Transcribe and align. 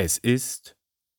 Es 0.00 0.16
ist 0.16 0.76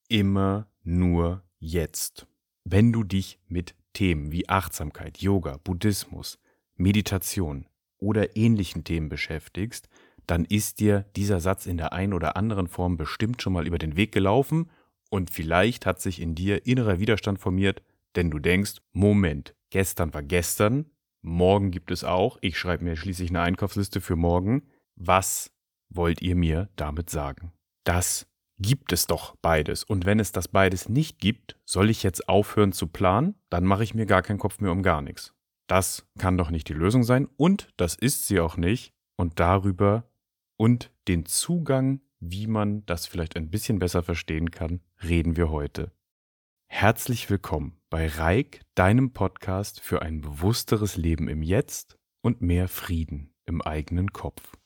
immer 0.08 0.71
nur 0.85 1.44
jetzt. 1.60 2.28
Wenn 2.64 2.94
du 2.94 3.03
dich 3.03 3.37
mit 3.49 3.75
Themen 3.91 4.31
wie 4.31 4.47
Achtsamkeit, 4.47 5.17
Yoga, 5.17 5.57
Buddhismus, 5.62 6.39
Meditation 6.78 7.68
oder 7.97 8.38
ähnlichen 8.38 8.86
Themen 8.86 9.10
beschäftigst, 9.10 9.89
dann 10.28 10.46
ist 10.46 10.79
dir 10.79 11.04
dieser 11.18 11.42
Satz 11.42 11.65
in 11.65 11.76
der 11.76 11.92
einen 11.92 12.13
oder 12.13 12.38
anderen 12.38 12.70
Form 12.70 12.96
bestimmt 12.96 13.42
schon 13.42 13.52
mal 13.52 13.68
über 13.68 13.79
den 13.79 13.97
Weg 13.97 14.13
gelaufen 14.13 14.70
und 15.10 15.30
vielleicht 15.30 15.86
hat 15.86 16.00
sich 16.00 16.21
in 16.21 16.34
dir 16.34 16.66
innerer 16.66 17.00
Widerstand 17.00 17.38
formiert, 17.38 17.84
denn 18.16 18.32
du 18.32 18.39
denkst, 18.39 18.77
Moment, 18.93 19.55
gestern 19.71 20.14
war 20.14 20.23
gestern, 20.23 20.86
morgen 21.21 21.71
gibt 21.71 21.91
es 21.91 22.05
auch, 22.05 22.38
ich 22.39 22.57
schreibe 22.57 22.86
mir 22.86 22.96
schließlich 22.96 23.30
eine 23.30 23.41
Einkaufsliste 23.41 24.00
für 24.00 24.16
morgen. 24.16 24.70
Was 24.96 25.52
wollt 25.89 26.21
ihr 26.21 26.38
mir 26.38 26.70
damit 26.77 27.09
sagen? 27.09 27.52
Das 27.84 28.29
gibt 28.59 28.91
es 28.91 29.07
doch 29.07 29.35
beides. 29.41 29.83
Und 29.83 30.05
wenn 30.05 30.19
es 30.19 30.31
das 30.31 30.47
beides 30.47 30.89
nicht 30.89 31.19
gibt, 31.19 31.57
soll 31.65 31.89
ich 31.89 32.04
jetzt 32.04 32.30
aufhören 32.30 32.73
zu 32.73 32.88
planen? 32.88 33.36
Dann 33.50 33.66
mache 33.66 33.84
ich 33.84 33.95
mir 33.95 34.05
gar 34.05 34.22
keinen 34.22 34.40
Kopf 34.40 34.59
mehr 34.59 34.72
um 34.72 34.84
gar 34.84 35.02
nichts. 35.02 35.34
Das 35.67 36.08
kann 36.17 36.38
doch 36.38 36.50
nicht 36.50 36.67
die 36.67 36.73
Lösung 36.73 37.03
sein 37.03 37.27
und 37.38 37.70
das 37.77 37.95
ist 37.95 38.27
sie 38.27 38.40
auch 38.40 38.58
nicht. 38.58 38.94
Und 39.16 39.40
darüber 39.40 40.09
und 40.58 40.91
den 41.08 41.26
Zugang, 41.26 42.02
wie 42.20 42.48
man 42.48 42.86
das 42.86 43.05
vielleicht 43.05 43.36
ein 43.36 43.50
bisschen 43.50 43.80
besser 43.80 44.03
verstehen 44.03 44.52
kann, 44.52 44.81
reden 45.03 45.38
wir 45.38 45.50
heute. 45.50 45.91
Herzlich 46.67 47.30
willkommen 47.30 47.80
bei 47.89 48.08
Reik, 48.08 48.62
deinem 48.76 49.12
Podcast 49.12 49.80
für 49.80 50.02
ein 50.02 50.22
bewussteres 50.22 50.98
Leben 50.98 51.28
im 51.28 51.41
Jetzt 51.41 51.98
und 52.22 52.41
mehr 52.41 52.67
Frieden 52.67 53.34
im 53.45 53.62
eigenen 53.62 54.14
Kopf. 54.14 54.58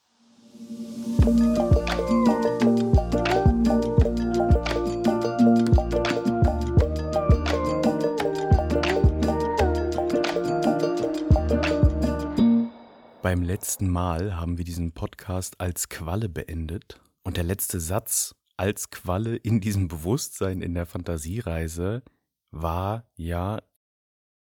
Beim 13.24 13.42
letzten 13.42 13.90
Mal 13.90 14.36
haben 14.36 14.58
wir 14.58 14.66
diesen 14.66 14.92
Podcast 14.92 15.62
als 15.62 15.88
Qualle 15.88 16.28
beendet 16.28 17.00
und 17.24 17.38
der 17.38 17.46
letzte 17.46 17.80
Satz 17.80 18.36
als 18.58 18.90
Qualle 18.90 19.38
in 19.38 19.62
diesem 19.62 19.88
Bewusstsein 19.88 20.62
in 20.62 20.74
der 20.74 20.86
Fantasiereise 20.86 22.04
war 22.52 23.08
ja, 23.16 23.62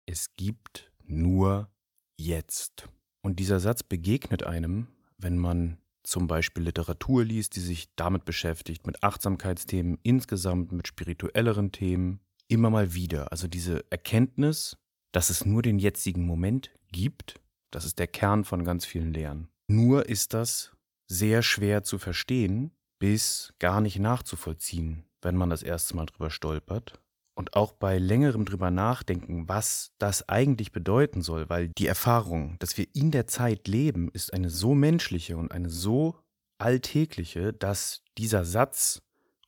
es 0.04 0.36
gibt 0.36 0.92
nur 1.06 1.70
jetzt. 2.18 2.90
Und 3.22 3.38
dieser 3.38 3.60
Satz 3.60 3.82
begegnet 3.82 4.44
einem, 4.44 4.88
wenn 5.16 5.38
man 5.38 5.78
zum 6.02 6.26
Beispiel 6.26 6.64
Literatur 6.64 7.24
liest, 7.24 7.56
die 7.56 7.60
sich 7.60 7.94
damit 7.96 8.26
beschäftigt, 8.26 8.86
mit 8.86 9.02
Achtsamkeitsthemen 9.02 9.98
insgesamt, 10.02 10.72
mit 10.72 10.86
spirituelleren 10.86 11.72
Themen, 11.72 12.20
immer 12.46 12.68
mal 12.68 12.92
wieder. 12.92 13.32
Also 13.32 13.48
diese 13.48 13.90
Erkenntnis, 13.90 14.76
dass 15.12 15.30
es 15.30 15.46
nur 15.46 15.62
den 15.62 15.78
jetzigen 15.78 16.26
Moment 16.26 16.72
gibt 16.92 17.40
das 17.70 17.84
ist 17.84 17.98
der 17.98 18.06
Kern 18.06 18.44
von 18.44 18.64
ganz 18.64 18.84
vielen 18.84 19.12
Lehren. 19.12 19.48
Nur 19.68 20.08
ist 20.08 20.34
das 20.34 20.72
sehr 21.08 21.42
schwer 21.42 21.82
zu 21.82 21.98
verstehen, 21.98 22.72
bis 22.98 23.52
gar 23.58 23.80
nicht 23.80 23.98
nachzuvollziehen, 23.98 25.04
wenn 25.22 25.36
man 25.36 25.50
das 25.50 25.62
erste 25.62 25.96
Mal 25.96 26.06
drüber 26.06 26.30
stolpert. 26.30 27.00
Und 27.34 27.54
auch 27.54 27.72
bei 27.72 27.98
längerem 27.98 28.46
drüber 28.46 28.70
nachdenken, 28.70 29.46
was 29.46 29.92
das 29.98 30.26
eigentlich 30.26 30.72
bedeuten 30.72 31.20
soll, 31.20 31.50
weil 31.50 31.68
die 31.68 31.86
Erfahrung, 31.86 32.56
dass 32.60 32.78
wir 32.78 32.86
in 32.94 33.10
der 33.10 33.26
Zeit 33.26 33.68
leben, 33.68 34.10
ist 34.12 34.32
eine 34.32 34.48
so 34.48 34.74
menschliche 34.74 35.36
und 35.36 35.52
eine 35.52 35.68
so 35.68 36.16
alltägliche, 36.56 37.52
dass 37.52 38.02
dieser 38.16 38.46
Satz 38.46 39.02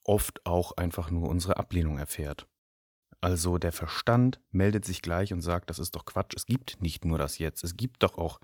oft 0.04 0.44
auch 0.44 0.76
einfach 0.76 1.10
nur 1.10 1.30
unsere 1.30 1.56
Ablehnung 1.56 1.98
erfährt. 1.98 2.46
Also 3.20 3.58
der 3.58 3.72
Verstand 3.72 4.40
meldet 4.50 4.84
sich 4.84 5.02
gleich 5.02 5.32
und 5.32 5.40
sagt, 5.40 5.70
das 5.70 5.78
ist 5.78 5.96
doch 5.96 6.04
Quatsch, 6.04 6.34
es 6.36 6.46
gibt 6.46 6.80
nicht 6.80 7.04
nur 7.04 7.18
das 7.18 7.38
Jetzt, 7.38 7.64
es 7.64 7.76
gibt 7.76 8.02
doch 8.02 8.16
auch 8.16 8.40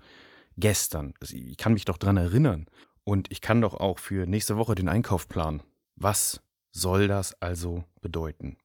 gestern, 0.57 1.13
ich 1.21 1.57
kann 1.57 1.73
mich 1.73 1.85
doch 1.85 1.97
dran 1.97 2.17
erinnern 2.17 2.67
und 3.03 3.31
ich 3.31 3.41
kann 3.41 3.61
doch 3.61 3.73
auch 3.73 3.99
für 3.99 4.25
nächste 4.25 4.57
Woche 4.57 4.75
den 4.75 4.89
Einkauf 4.89 5.27
planen. 5.27 5.63
Was 5.95 6.41
soll 6.71 7.07
das 7.07 7.41
also 7.41 7.85
bedeuten? 8.01 8.57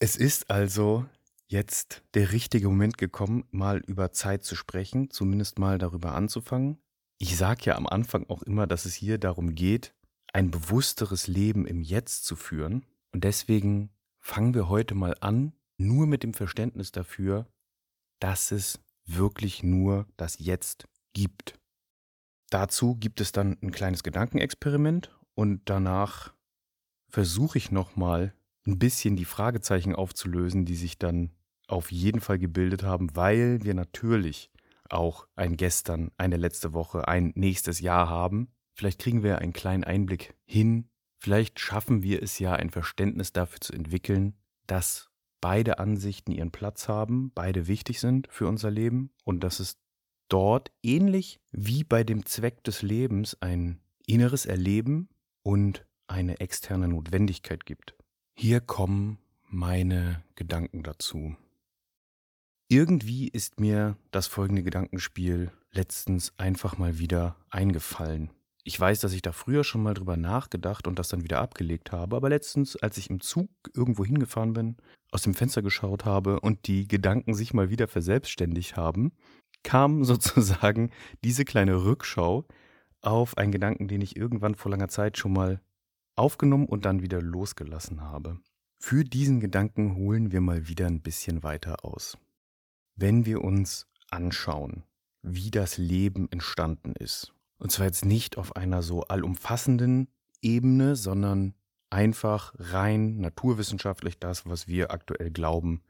Es 0.00 0.16
ist 0.16 0.50
also 0.50 1.06
jetzt 1.46 2.02
der 2.14 2.32
richtige 2.32 2.68
Moment 2.68 2.98
gekommen, 2.98 3.44
mal 3.50 3.78
über 3.78 4.12
Zeit 4.12 4.44
zu 4.44 4.56
sprechen, 4.56 5.10
zumindest 5.10 5.58
mal 5.58 5.78
darüber 5.78 6.14
anzufangen. 6.14 6.78
Ich 7.18 7.36
sage 7.36 7.62
ja 7.66 7.76
am 7.76 7.86
Anfang 7.86 8.28
auch 8.28 8.42
immer, 8.42 8.66
dass 8.66 8.84
es 8.84 8.94
hier 8.94 9.18
darum 9.18 9.54
geht, 9.54 9.94
ein 10.32 10.50
bewussteres 10.50 11.28
Leben 11.28 11.66
im 11.66 11.80
Jetzt 11.80 12.24
zu 12.24 12.34
führen. 12.34 12.84
Und 13.12 13.22
deswegen 13.22 13.90
fangen 14.24 14.54
wir 14.54 14.68
heute 14.68 14.94
mal 14.94 15.14
an, 15.20 15.52
nur 15.76 16.06
mit 16.06 16.22
dem 16.22 16.34
Verständnis 16.34 16.92
dafür, 16.92 17.46
dass 18.20 18.52
es 18.52 18.80
wirklich 19.04 19.62
nur 19.62 20.06
das 20.16 20.38
Jetzt 20.38 20.88
gibt. 21.12 21.60
Dazu 22.50 22.96
gibt 22.96 23.20
es 23.20 23.32
dann 23.32 23.58
ein 23.62 23.70
kleines 23.70 24.02
Gedankenexperiment 24.02 25.14
und 25.34 25.62
danach 25.66 26.32
versuche 27.10 27.58
ich 27.58 27.70
nochmal 27.70 28.34
ein 28.66 28.78
bisschen 28.78 29.16
die 29.16 29.26
Fragezeichen 29.26 29.94
aufzulösen, 29.94 30.64
die 30.64 30.76
sich 30.76 30.98
dann 30.98 31.30
auf 31.68 31.92
jeden 31.92 32.20
Fall 32.20 32.38
gebildet 32.38 32.82
haben, 32.82 33.14
weil 33.14 33.62
wir 33.62 33.74
natürlich 33.74 34.50
auch 34.88 35.26
ein 35.36 35.56
Gestern, 35.56 36.10
eine 36.16 36.38
letzte 36.38 36.72
Woche, 36.72 37.08
ein 37.08 37.32
nächstes 37.34 37.80
Jahr 37.80 38.08
haben. 38.08 38.48
Vielleicht 38.72 39.00
kriegen 39.00 39.22
wir 39.22 39.38
einen 39.38 39.52
kleinen 39.52 39.84
Einblick 39.84 40.34
hin, 40.44 40.88
Vielleicht 41.24 41.58
schaffen 41.58 42.02
wir 42.02 42.22
es 42.22 42.38
ja, 42.38 42.52
ein 42.52 42.68
Verständnis 42.68 43.32
dafür 43.32 43.58
zu 43.58 43.72
entwickeln, 43.72 44.34
dass 44.66 45.08
beide 45.40 45.78
Ansichten 45.78 46.32
ihren 46.32 46.50
Platz 46.50 46.86
haben, 46.86 47.32
beide 47.34 47.66
wichtig 47.66 47.98
sind 47.98 48.28
für 48.30 48.46
unser 48.46 48.70
Leben 48.70 49.08
und 49.24 49.42
dass 49.42 49.58
es 49.58 49.78
dort 50.28 50.70
ähnlich 50.82 51.40
wie 51.50 51.82
bei 51.82 52.04
dem 52.04 52.26
Zweck 52.26 52.62
des 52.64 52.82
Lebens 52.82 53.40
ein 53.40 53.80
inneres 54.04 54.44
Erleben 54.44 55.08
und 55.42 55.86
eine 56.08 56.40
externe 56.40 56.88
Notwendigkeit 56.88 57.64
gibt. 57.64 57.94
Hier 58.34 58.60
kommen 58.60 59.16
meine 59.48 60.22
Gedanken 60.34 60.82
dazu. 60.82 61.34
Irgendwie 62.68 63.28
ist 63.28 63.58
mir 63.58 63.96
das 64.10 64.26
folgende 64.26 64.62
Gedankenspiel 64.62 65.52
letztens 65.72 66.38
einfach 66.38 66.76
mal 66.76 66.98
wieder 66.98 67.36
eingefallen. 67.48 68.28
Ich 68.66 68.80
weiß, 68.80 69.00
dass 69.00 69.12
ich 69.12 69.20
da 69.20 69.32
früher 69.32 69.62
schon 69.62 69.82
mal 69.82 69.92
drüber 69.92 70.16
nachgedacht 70.16 70.86
und 70.86 70.98
das 70.98 71.08
dann 71.08 71.22
wieder 71.22 71.40
abgelegt 71.40 71.92
habe, 71.92 72.16
aber 72.16 72.30
letztens, 72.30 72.76
als 72.76 72.96
ich 72.96 73.10
im 73.10 73.20
Zug 73.20 73.50
irgendwo 73.74 74.06
hingefahren 74.06 74.54
bin, 74.54 74.76
aus 75.10 75.20
dem 75.20 75.34
Fenster 75.34 75.60
geschaut 75.60 76.06
habe 76.06 76.40
und 76.40 76.66
die 76.66 76.88
Gedanken 76.88 77.34
sich 77.34 77.52
mal 77.52 77.68
wieder 77.68 77.88
verselbstständigt 77.88 78.74
haben, 78.76 79.12
kam 79.62 80.02
sozusagen 80.04 80.90
diese 81.22 81.44
kleine 81.44 81.84
Rückschau 81.84 82.46
auf 83.02 83.36
einen 83.36 83.52
Gedanken, 83.52 83.86
den 83.86 84.00
ich 84.00 84.16
irgendwann 84.16 84.54
vor 84.54 84.70
langer 84.70 84.88
Zeit 84.88 85.18
schon 85.18 85.34
mal 85.34 85.60
aufgenommen 86.16 86.66
und 86.66 86.86
dann 86.86 87.02
wieder 87.02 87.20
losgelassen 87.20 88.00
habe. 88.00 88.40
Für 88.78 89.04
diesen 89.04 89.40
Gedanken 89.40 89.96
holen 89.96 90.32
wir 90.32 90.40
mal 90.40 90.68
wieder 90.68 90.86
ein 90.86 91.02
bisschen 91.02 91.42
weiter 91.42 91.84
aus. 91.84 92.16
Wenn 92.96 93.26
wir 93.26 93.44
uns 93.44 93.88
anschauen, 94.10 94.84
wie 95.20 95.50
das 95.50 95.76
Leben 95.76 96.30
entstanden 96.30 96.94
ist 96.94 97.34
und 97.64 97.70
zwar 97.70 97.86
jetzt 97.86 98.04
nicht 98.04 98.36
auf 98.36 98.56
einer 98.56 98.82
so 98.82 99.04
allumfassenden 99.04 100.08
Ebene, 100.42 100.96
sondern 100.96 101.54
einfach 101.88 102.52
rein 102.58 103.16
naturwissenschaftlich 103.16 104.18
das, 104.18 104.44
was 104.44 104.68
wir 104.68 104.90
aktuell 104.90 105.30
glauben, 105.30 105.82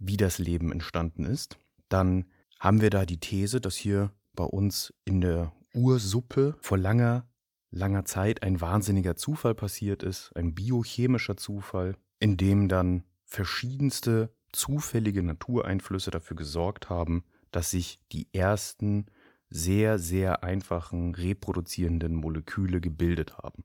wie 0.00 0.16
das 0.16 0.38
Leben 0.38 0.72
entstanden 0.72 1.24
ist. 1.24 1.56
Dann 1.88 2.24
haben 2.58 2.80
wir 2.80 2.90
da 2.90 3.06
die 3.06 3.20
These, 3.20 3.60
dass 3.60 3.76
hier 3.76 4.10
bei 4.34 4.42
uns 4.42 4.92
in 5.04 5.20
der 5.20 5.52
Ursuppe 5.72 6.56
vor 6.60 6.78
langer, 6.78 7.28
langer 7.70 8.04
Zeit 8.04 8.42
ein 8.42 8.60
wahnsinniger 8.60 9.14
Zufall 9.14 9.54
passiert 9.54 10.02
ist, 10.02 10.32
ein 10.34 10.52
biochemischer 10.52 11.36
Zufall, 11.36 11.94
in 12.18 12.36
dem 12.36 12.66
dann 12.68 13.04
verschiedenste 13.24 14.34
zufällige 14.50 15.22
Natureinflüsse 15.22 16.10
dafür 16.10 16.36
gesorgt 16.36 16.90
haben, 16.90 17.22
dass 17.52 17.70
sich 17.70 18.00
die 18.10 18.26
ersten 18.32 19.06
sehr, 19.54 20.00
sehr 20.00 20.42
einfachen 20.42 21.14
reproduzierenden 21.14 22.16
Moleküle 22.16 22.80
gebildet 22.80 23.38
haben. 23.38 23.62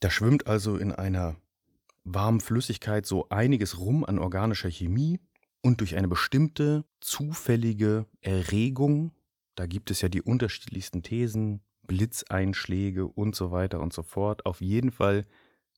Da 0.00 0.08
schwimmt 0.10 0.46
also 0.46 0.78
in 0.78 0.90
einer 0.90 1.36
warmen 2.04 2.40
Flüssigkeit 2.40 3.04
so 3.04 3.28
einiges 3.28 3.78
rum 3.78 4.04
an 4.06 4.18
organischer 4.18 4.70
Chemie 4.70 5.20
und 5.60 5.80
durch 5.80 5.96
eine 5.96 6.08
bestimmte 6.08 6.86
zufällige 7.00 8.06
Erregung, 8.22 9.12
da 9.54 9.66
gibt 9.66 9.90
es 9.90 10.00
ja 10.00 10.08
die 10.08 10.22
unterschiedlichsten 10.22 11.02
Thesen, 11.02 11.60
Blitzeinschläge 11.86 13.06
und 13.06 13.36
so 13.36 13.50
weiter 13.50 13.80
und 13.80 13.92
so 13.92 14.02
fort. 14.02 14.46
Auf 14.46 14.62
jeden 14.62 14.92
Fall 14.92 15.26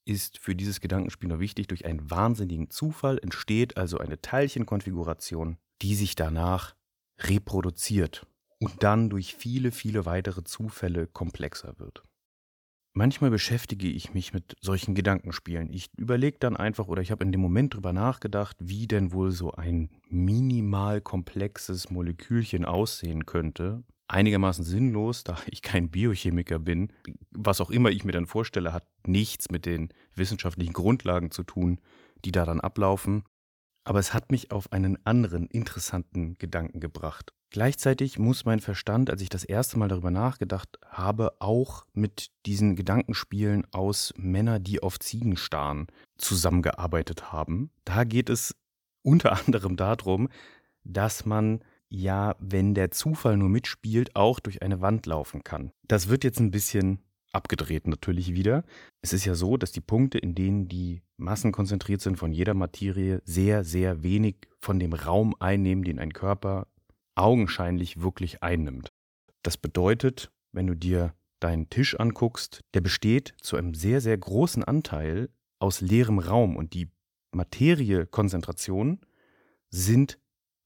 ist 0.05 0.39
für 0.39 0.55
dieses 0.55 0.81
Gedankenspiel 0.81 1.29
nur 1.29 1.41
wichtig, 1.41 1.67
durch 1.67 1.87
einen 1.87 2.09
wahnsinnigen 2.09 2.71
Zufall 2.71 3.19
entsteht 3.19 3.79
also 3.79 3.99
eine 3.99 4.23
Teilchenkonfiguration, 4.23 5.59
die 5.83 5.97
sich 5.97 6.15
danach 6.15 6.77
reproduziert 7.19 8.28
und 8.61 8.83
dann 8.83 9.11
durch 9.11 9.35
viele, 9.35 9.73
viele 9.73 10.07
weitere 10.07 10.45
Zufälle 10.45 11.07
komplexer 11.07 11.79
wird. 11.79 12.03
manchmal 12.95 13.31
beschäftige 13.31 13.89
ich 13.89 14.13
mich 14.15 14.33
mit 14.33 14.57
solchen 14.61 14.95
Gedankenspielen. 14.95 15.71
Ich 15.73 15.89
überlege 15.97 16.39
dann 16.41 16.57
einfach 16.57 16.89
oder 16.89 17.01
ich 17.03 17.11
habe 17.11 17.25
in 17.25 17.33
dem 17.33 17.41
Moment 17.41 17.75
drüber 17.75 17.93
nachgedacht, 17.93 18.57
wie 18.61 18.87
denn 18.87 19.13
wohl 19.13 19.31
so 19.31 19.53
ein 19.53 19.91
minimal 20.09 21.01
komplexes 21.01 21.91
Molekülchen 21.91 22.65
aussehen 22.65 23.25
könnte. 23.27 23.85
Einigermaßen 24.09 24.65
sinnlos, 24.65 25.23
da 25.23 25.39
ich 25.47 25.63
kein 25.63 25.91
Biochemiker 25.91 26.59
bin. 26.59 26.93
Was 27.31 27.61
auch 27.61 27.71
immer 27.71 27.91
ich 27.91 28.05
mir 28.05 28.13
dann 28.13 28.27
vorstelle, 28.27 28.73
hat 28.73 28.87
nichts 29.07 29.51
mit 29.51 29.67
den 29.67 29.91
wissenschaftlichen 30.15 30.73
Grundlagen 30.73 31.31
zu 31.31 31.45
tun, 31.45 31.81
die 32.25 32.33
da 32.33 32.45
dann 32.45 32.61
ablaufen. 32.61 33.23
Aber 33.89 34.01
es 34.01 34.13
hat 34.13 34.31
mich 34.31 34.51
auf 34.51 34.71
einen 34.71 34.99
anderen 35.07 35.47
interessanten 35.47 36.37
Gedanken 36.37 36.79
gebracht. 36.79 37.33
Gleichzeitig 37.49 38.19
muss 38.19 38.45
mein 38.45 38.61
Verstand, 38.61 39.09
als 39.09 39.23
ich 39.23 39.31
das 39.31 39.45
erste 39.45 39.79
Mal 39.79 39.89
darüber 39.89 40.11
nachgedacht 40.11 40.79
habe, 40.91 41.33
auch 41.39 41.87
mit 41.95 42.31
diesen 42.45 42.77
Gedankenspielen 42.77 43.67
aus 43.73 44.13
Männer, 44.19 44.59
die 44.59 44.83
auf 44.83 44.99
Ziegen 44.99 45.39
starren, 45.39 45.87
zusammengearbeitet 46.19 47.33
haben. 47.33 47.71
Da 47.87 48.05
geht 48.05 48.29
es 48.29 48.55
unter 49.01 49.33
anderem 49.47 49.77
darum, 49.77 50.29
dass 50.85 51.25
man 51.25 51.65
ja, 51.89 52.37
wenn 52.41 52.75
der 52.75 52.91
Zufall 52.91 53.39
nur 53.39 53.49
mitspielt, 53.49 54.15
auch 54.15 54.39
durch 54.39 54.61
eine 54.61 54.83
Wand 54.83 55.07
laufen 55.07 55.43
kann. 55.45 55.73
Das 55.85 56.11
wird 56.11 56.25
jetzt 56.25 56.41
ein 56.41 56.51
bisschen 56.51 56.99
abgedreht 57.33 57.87
natürlich 57.87 58.35
wieder. 58.35 58.65
Es 59.03 59.13
ist 59.13 59.25
ja 59.25 59.35
so, 59.35 59.57
dass 59.57 59.73
die 59.73 59.81
Punkte, 59.81 60.19
in 60.19 60.35
denen 60.35 60.69
die 60.69 61.03
Massen 61.17 61.53
konzentriert 61.53 62.01
sind 62.01 62.17
von 62.17 62.33
jeder 62.33 62.55
Materie, 62.55 63.21
sehr, 63.25 63.65
sehr 63.65 64.03
wenig 64.03 64.37
von 64.61 64.79
dem 64.79 64.93
Raum 64.93 65.35
einnehmen, 65.39 65.85
den 65.85 65.99
ein 65.99 66.13
Körper 66.13 66.69
augenscheinlich 67.15 68.01
wirklich 68.01 68.43
einnimmt. 68.43 68.89
Das 69.43 69.57
bedeutet, 69.57 70.31
wenn 70.53 70.67
du 70.67 70.75
dir 70.75 71.15
deinen 71.41 71.71
Tisch 71.71 71.99
anguckst, 71.99 72.63
der 72.75 72.81
besteht 72.81 73.35
zu 73.41 73.57
einem 73.57 73.75
sehr, 73.75 74.01
sehr 74.01 74.17
großen 74.17 74.65
Anteil 74.65 75.29
aus 75.61 75.81
leerem 75.81 76.19
Raum 76.19 76.57
und 76.57 76.75
die 76.75 76.91
Materiekonzentrationen 77.33 79.01
sind 79.71 80.19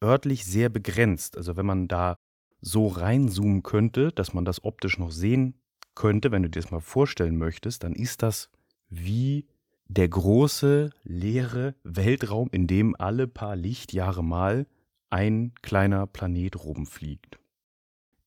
örtlich 0.03 0.45
sehr 0.45 0.69
begrenzt. 0.69 1.37
Also 1.37 1.57
wenn 1.57 1.67
man 1.67 1.89
da 1.89 2.17
so 2.61 2.87
reinzoomen 2.87 3.63
könnte, 3.63 4.13
dass 4.13 4.35
man 4.35 4.45
das 4.45 4.65
optisch 4.65 4.99
noch 4.99 5.11
sehen 5.11 5.62
könnte, 5.95 6.31
wenn 6.31 6.43
du 6.43 6.51
dir 6.51 6.61
das 6.61 6.71
mal 6.71 6.81
vorstellen 6.81 7.37
möchtest, 7.37 7.85
dann 7.85 7.95
ist 7.95 8.23
das 8.23 8.51
wie 8.89 9.47
der 9.89 10.09
große 10.09 10.91
leere 11.05 11.75
Weltraum, 11.83 12.49
in 12.51 12.67
dem 12.67 12.97
alle 12.99 13.29
paar 13.29 13.57
Lichtjahre 13.57 14.25
mal 14.25 14.67
ein 15.11 15.53
kleiner 15.61 16.07
Planet 16.07 16.65
rumfliegt. 16.65 17.39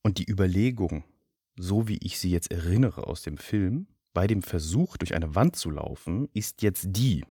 Und 0.02 0.18
die 0.18 0.30
Überlegung, 0.30 1.04
so 1.58 1.88
wie 1.88 1.98
ich 1.98 2.18
sie 2.20 2.30
jetzt 2.30 2.52
erinnere 2.52 3.06
aus 3.06 3.22
dem 3.22 3.38
Film, 3.38 3.88
bei 4.14 4.26
dem 4.26 4.42
Versuch, 4.42 4.96
durch 4.96 5.14
eine 5.14 5.34
Wand 5.34 5.56
zu 5.56 5.70
laufen, 5.70 6.28
ist 6.32 6.62
jetzt 6.62 6.86
die, 6.90 7.24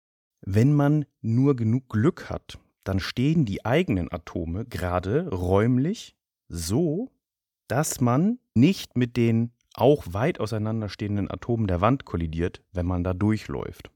wenn 0.42 0.75
man 0.75 1.06
nur 1.22 1.56
genug 1.56 1.88
Glück 1.88 2.28
hat, 2.28 2.58
dann 2.82 3.00
stehen 3.00 3.44
die 3.44 3.64
eigenen 3.64 4.12
Atome 4.12 4.66
gerade 4.66 5.28
räumlich 5.28 6.16
so, 6.48 7.10
dass 7.69 8.00
man 8.00 8.38
nicht 8.54 8.96
mit 8.96 9.16
den 9.16 9.52
auch 9.75 10.05
weit 10.11 10.41
auseinanderstehenden 10.41 11.31
Atomen 11.31 11.67
der 11.67 11.81
Wand 11.81 12.05
kollidiert, 12.05 12.62
wenn 12.73 12.87
man 12.87 13.05
da 13.05 13.12
durchläuft. 13.12 13.91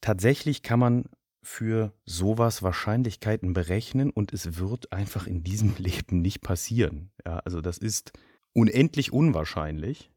Tatsächlich 0.00 0.62
kann 0.62 0.78
man 0.78 1.04
für 1.42 1.92
sowas 2.04 2.62
Wahrscheinlichkeiten 2.62 3.52
berechnen 3.52 4.10
und 4.10 4.32
es 4.32 4.58
wird 4.58 4.92
einfach 4.92 5.26
in 5.26 5.44
diesem 5.44 5.74
Leben 5.78 6.20
nicht 6.20 6.40
passieren. 6.40 7.10
Ja, 7.24 7.38
also 7.38 7.60
das 7.60 7.78
ist 7.78 8.12
unendlich 8.52 9.12
unwahrscheinlich, 9.12 10.10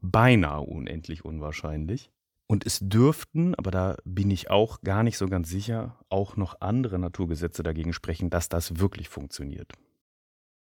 beinahe 0.00 0.62
unendlich 0.62 1.24
unwahrscheinlich. 1.24 2.10
Und 2.48 2.64
es 2.64 2.78
dürften, 2.80 3.56
aber 3.56 3.72
da 3.72 3.96
bin 4.04 4.30
ich 4.30 4.50
auch 4.50 4.80
gar 4.82 5.02
nicht 5.02 5.18
so 5.18 5.26
ganz 5.26 5.50
sicher, 5.50 5.98
auch 6.08 6.36
noch 6.36 6.60
andere 6.60 6.98
Naturgesetze 6.98 7.64
dagegen 7.64 7.92
sprechen, 7.92 8.30
dass 8.30 8.48
das 8.48 8.78
wirklich 8.78 9.08
funktioniert. 9.08 9.72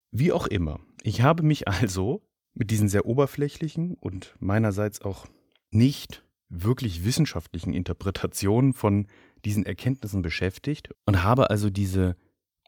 Wie 0.09 0.31
auch 0.31 0.47
immer, 0.47 0.79
ich 1.03 1.21
habe 1.21 1.43
mich 1.43 1.67
also 1.67 2.21
mit 2.53 2.71
diesen 2.71 2.87
sehr 2.87 3.05
oberflächlichen 3.05 3.95
und 3.95 4.35
meinerseits 4.39 5.01
auch 5.01 5.25
nicht 5.71 6.23
wirklich 6.49 7.03
wissenschaftlichen 7.03 7.73
Interpretationen 7.73 8.73
von 8.73 9.07
diesen 9.43 9.65
Erkenntnissen 9.65 10.21
beschäftigt 10.21 10.89
und 11.05 11.23
habe 11.23 11.49
also 11.49 11.69
diese 11.69 12.15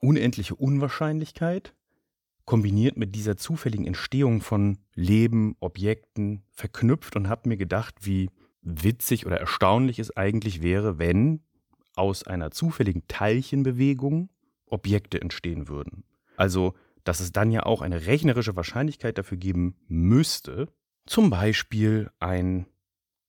unendliche 0.01 0.55
Unwahrscheinlichkeit 0.55 1.75
kombiniert 2.45 2.97
mit 2.97 3.15
dieser 3.15 3.37
zufälligen 3.37 3.85
Entstehung 3.85 4.41
von 4.41 4.77
Leben, 4.93 5.55
Objekten 5.59 6.43
verknüpft 6.51 7.15
und 7.15 7.27
habe 7.27 7.49
mir 7.49 7.57
gedacht, 7.57 7.95
wie 8.01 8.29
witzig 8.61 9.25
oder 9.25 9.39
erstaunlich 9.39 9.99
es 9.99 10.15
eigentlich 10.15 10.61
wäre, 10.61 10.97
wenn 10.99 11.41
aus 11.95 12.23
einer 12.23 12.51
zufälligen 12.51 13.07
Teilchenbewegung 13.07 14.29
Objekte 14.67 15.21
entstehen 15.21 15.67
würden. 15.67 16.03
Also, 16.37 16.73
dass 17.05 17.21
es 17.21 17.31
dann 17.31 17.51
ja 17.51 17.63
auch 17.63 17.81
eine 17.81 18.07
rechnerische 18.07 18.55
Wahrscheinlichkeit 18.57 19.17
dafür 19.17 19.37
geben 19.37 19.77
müsste, 19.87 20.67
zum 21.05 21.29
Beispiel 21.29 22.11
ein 22.19 22.65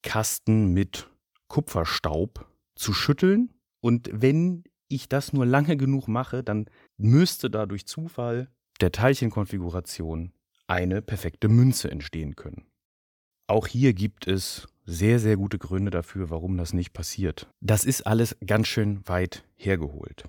Kasten 0.02 0.72
mit 0.72 1.08
Kupferstaub 1.46 2.50
zu 2.74 2.92
schütteln. 2.92 3.50
Und 3.80 4.08
wenn 4.12 4.64
ich 4.88 5.08
das 5.08 5.32
nur 5.32 5.46
lange 5.46 5.76
genug 5.76 6.08
mache, 6.08 6.42
dann 6.42 6.66
müsste 6.96 7.50
da 7.50 7.66
durch 7.66 7.86
Zufall 7.86 8.48
der 8.80 8.92
Teilchenkonfiguration 8.92 10.32
eine 10.66 11.02
perfekte 11.02 11.48
Münze 11.48 11.90
entstehen 11.90 12.34
können. 12.34 12.66
Auch 13.46 13.66
hier 13.66 13.92
gibt 13.92 14.26
es 14.26 14.66
sehr, 14.86 15.18
sehr 15.18 15.36
gute 15.36 15.58
Gründe 15.58 15.90
dafür, 15.90 16.30
warum 16.30 16.56
das 16.56 16.72
nicht 16.72 16.92
passiert. 16.92 17.48
Das 17.60 17.84
ist 17.84 18.06
alles 18.06 18.36
ganz 18.44 18.68
schön 18.68 19.06
weit 19.06 19.44
hergeholt. 19.54 20.24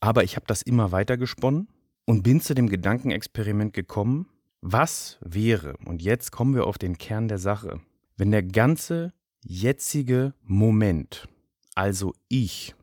Aber 0.00 0.24
ich 0.24 0.36
habe 0.36 0.46
das 0.46 0.62
immer 0.62 0.92
weiter 0.92 1.16
gesponnen 1.16 1.68
und 2.04 2.22
bin 2.22 2.40
zu 2.40 2.54
dem 2.54 2.68
Gedankenexperiment 2.68 3.72
gekommen, 3.72 4.26
was 4.60 5.18
wäre, 5.20 5.76
und 5.84 6.02
jetzt 6.02 6.30
kommen 6.30 6.54
wir 6.54 6.66
auf 6.66 6.78
den 6.78 6.98
Kern 6.98 7.28
der 7.28 7.38
Sache, 7.38 7.80
wenn 8.16 8.30
der 8.30 8.42
ganze 8.42 9.12
jetzige 9.44 10.34
Moment, 10.42 11.28
also 11.74 12.14
ich, 12.28 12.74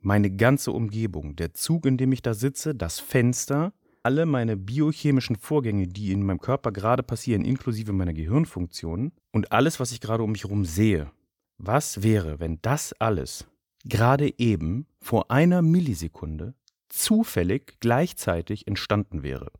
meine 0.00 0.30
ganze 0.30 0.72
Umgebung, 0.72 1.36
der 1.36 1.54
Zug, 1.54 1.86
in 1.86 1.96
dem 1.96 2.12
ich 2.12 2.22
da 2.22 2.34
sitze, 2.34 2.74
das 2.74 3.00
Fenster, 3.00 3.72
alle 4.02 4.24
meine 4.24 4.56
biochemischen 4.56 5.36
Vorgänge, 5.36 5.88
die 5.88 6.12
in 6.12 6.22
meinem 6.22 6.38
Körper 6.38 6.70
gerade 6.70 7.02
passieren, 7.02 7.44
inklusive 7.44 7.92
meiner 7.92 8.12
Gehirnfunktionen 8.12 9.12
und 9.32 9.50
alles, 9.50 9.80
was 9.80 9.90
ich 9.90 10.00
gerade 10.00 10.22
um 10.22 10.32
mich 10.32 10.44
herum 10.44 10.64
sehe. 10.64 11.10
Was 11.58 12.02
wäre, 12.02 12.38
wenn 12.38 12.60
das 12.62 12.92
alles 13.00 13.46
gerade 13.84 14.38
eben 14.38 14.86
vor 15.00 15.30
einer 15.30 15.62
Millisekunde 15.62 16.54
zufällig 16.96 17.76
gleichzeitig 17.80 18.66
entstanden 18.66 19.22
wäre? 19.22 19.52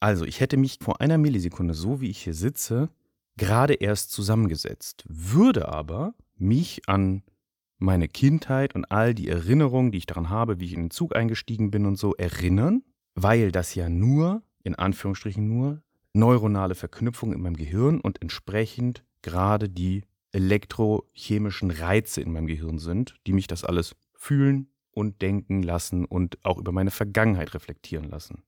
Also, 0.00 0.24
ich 0.24 0.40
hätte 0.40 0.56
mich 0.56 0.78
vor 0.80 1.00
einer 1.00 1.18
Millisekunde, 1.18 1.74
so 1.74 2.00
wie 2.00 2.10
ich 2.10 2.22
hier 2.22 2.34
sitze, 2.34 2.88
gerade 3.36 3.74
erst 3.74 4.12
zusammengesetzt, 4.12 5.04
würde 5.08 5.68
aber 5.68 6.14
mich 6.36 6.82
an 6.88 7.22
meine 7.78 8.08
Kindheit 8.08 8.74
und 8.74 8.90
all 8.90 9.14
die 9.14 9.28
Erinnerungen, 9.28 9.92
die 9.92 9.98
ich 9.98 10.06
daran 10.06 10.30
habe, 10.30 10.60
wie 10.60 10.66
ich 10.66 10.74
in 10.74 10.84
den 10.84 10.90
Zug 10.90 11.14
eingestiegen 11.14 11.70
bin 11.70 11.86
und 11.86 11.96
so, 11.96 12.14
erinnern, 12.14 12.82
weil 13.14 13.52
das 13.52 13.74
ja 13.74 13.88
nur, 13.88 14.42
in 14.62 14.74
Anführungsstrichen 14.74 15.46
nur, 15.46 15.82
neuronale 16.12 16.74
Verknüpfungen 16.74 17.36
in 17.36 17.42
meinem 17.42 17.56
Gehirn 17.56 18.00
und 18.00 18.20
entsprechend 18.22 19.04
gerade 19.22 19.68
die 19.68 20.02
elektrochemischen 20.32 21.70
Reize 21.70 22.20
in 22.20 22.32
meinem 22.32 22.46
Gehirn 22.46 22.78
sind, 22.78 23.16
die 23.26 23.32
mich 23.32 23.46
das 23.46 23.64
alles 23.64 23.96
fühlen 24.14 24.68
und 24.98 25.22
denken 25.22 25.62
lassen 25.62 26.04
und 26.04 26.44
auch 26.44 26.58
über 26.58 26.72
meine 26.72 26.90
Vergangenheit 26.90 27.54
reflektieren 27.54 28.10
lassen. 28.10 28.42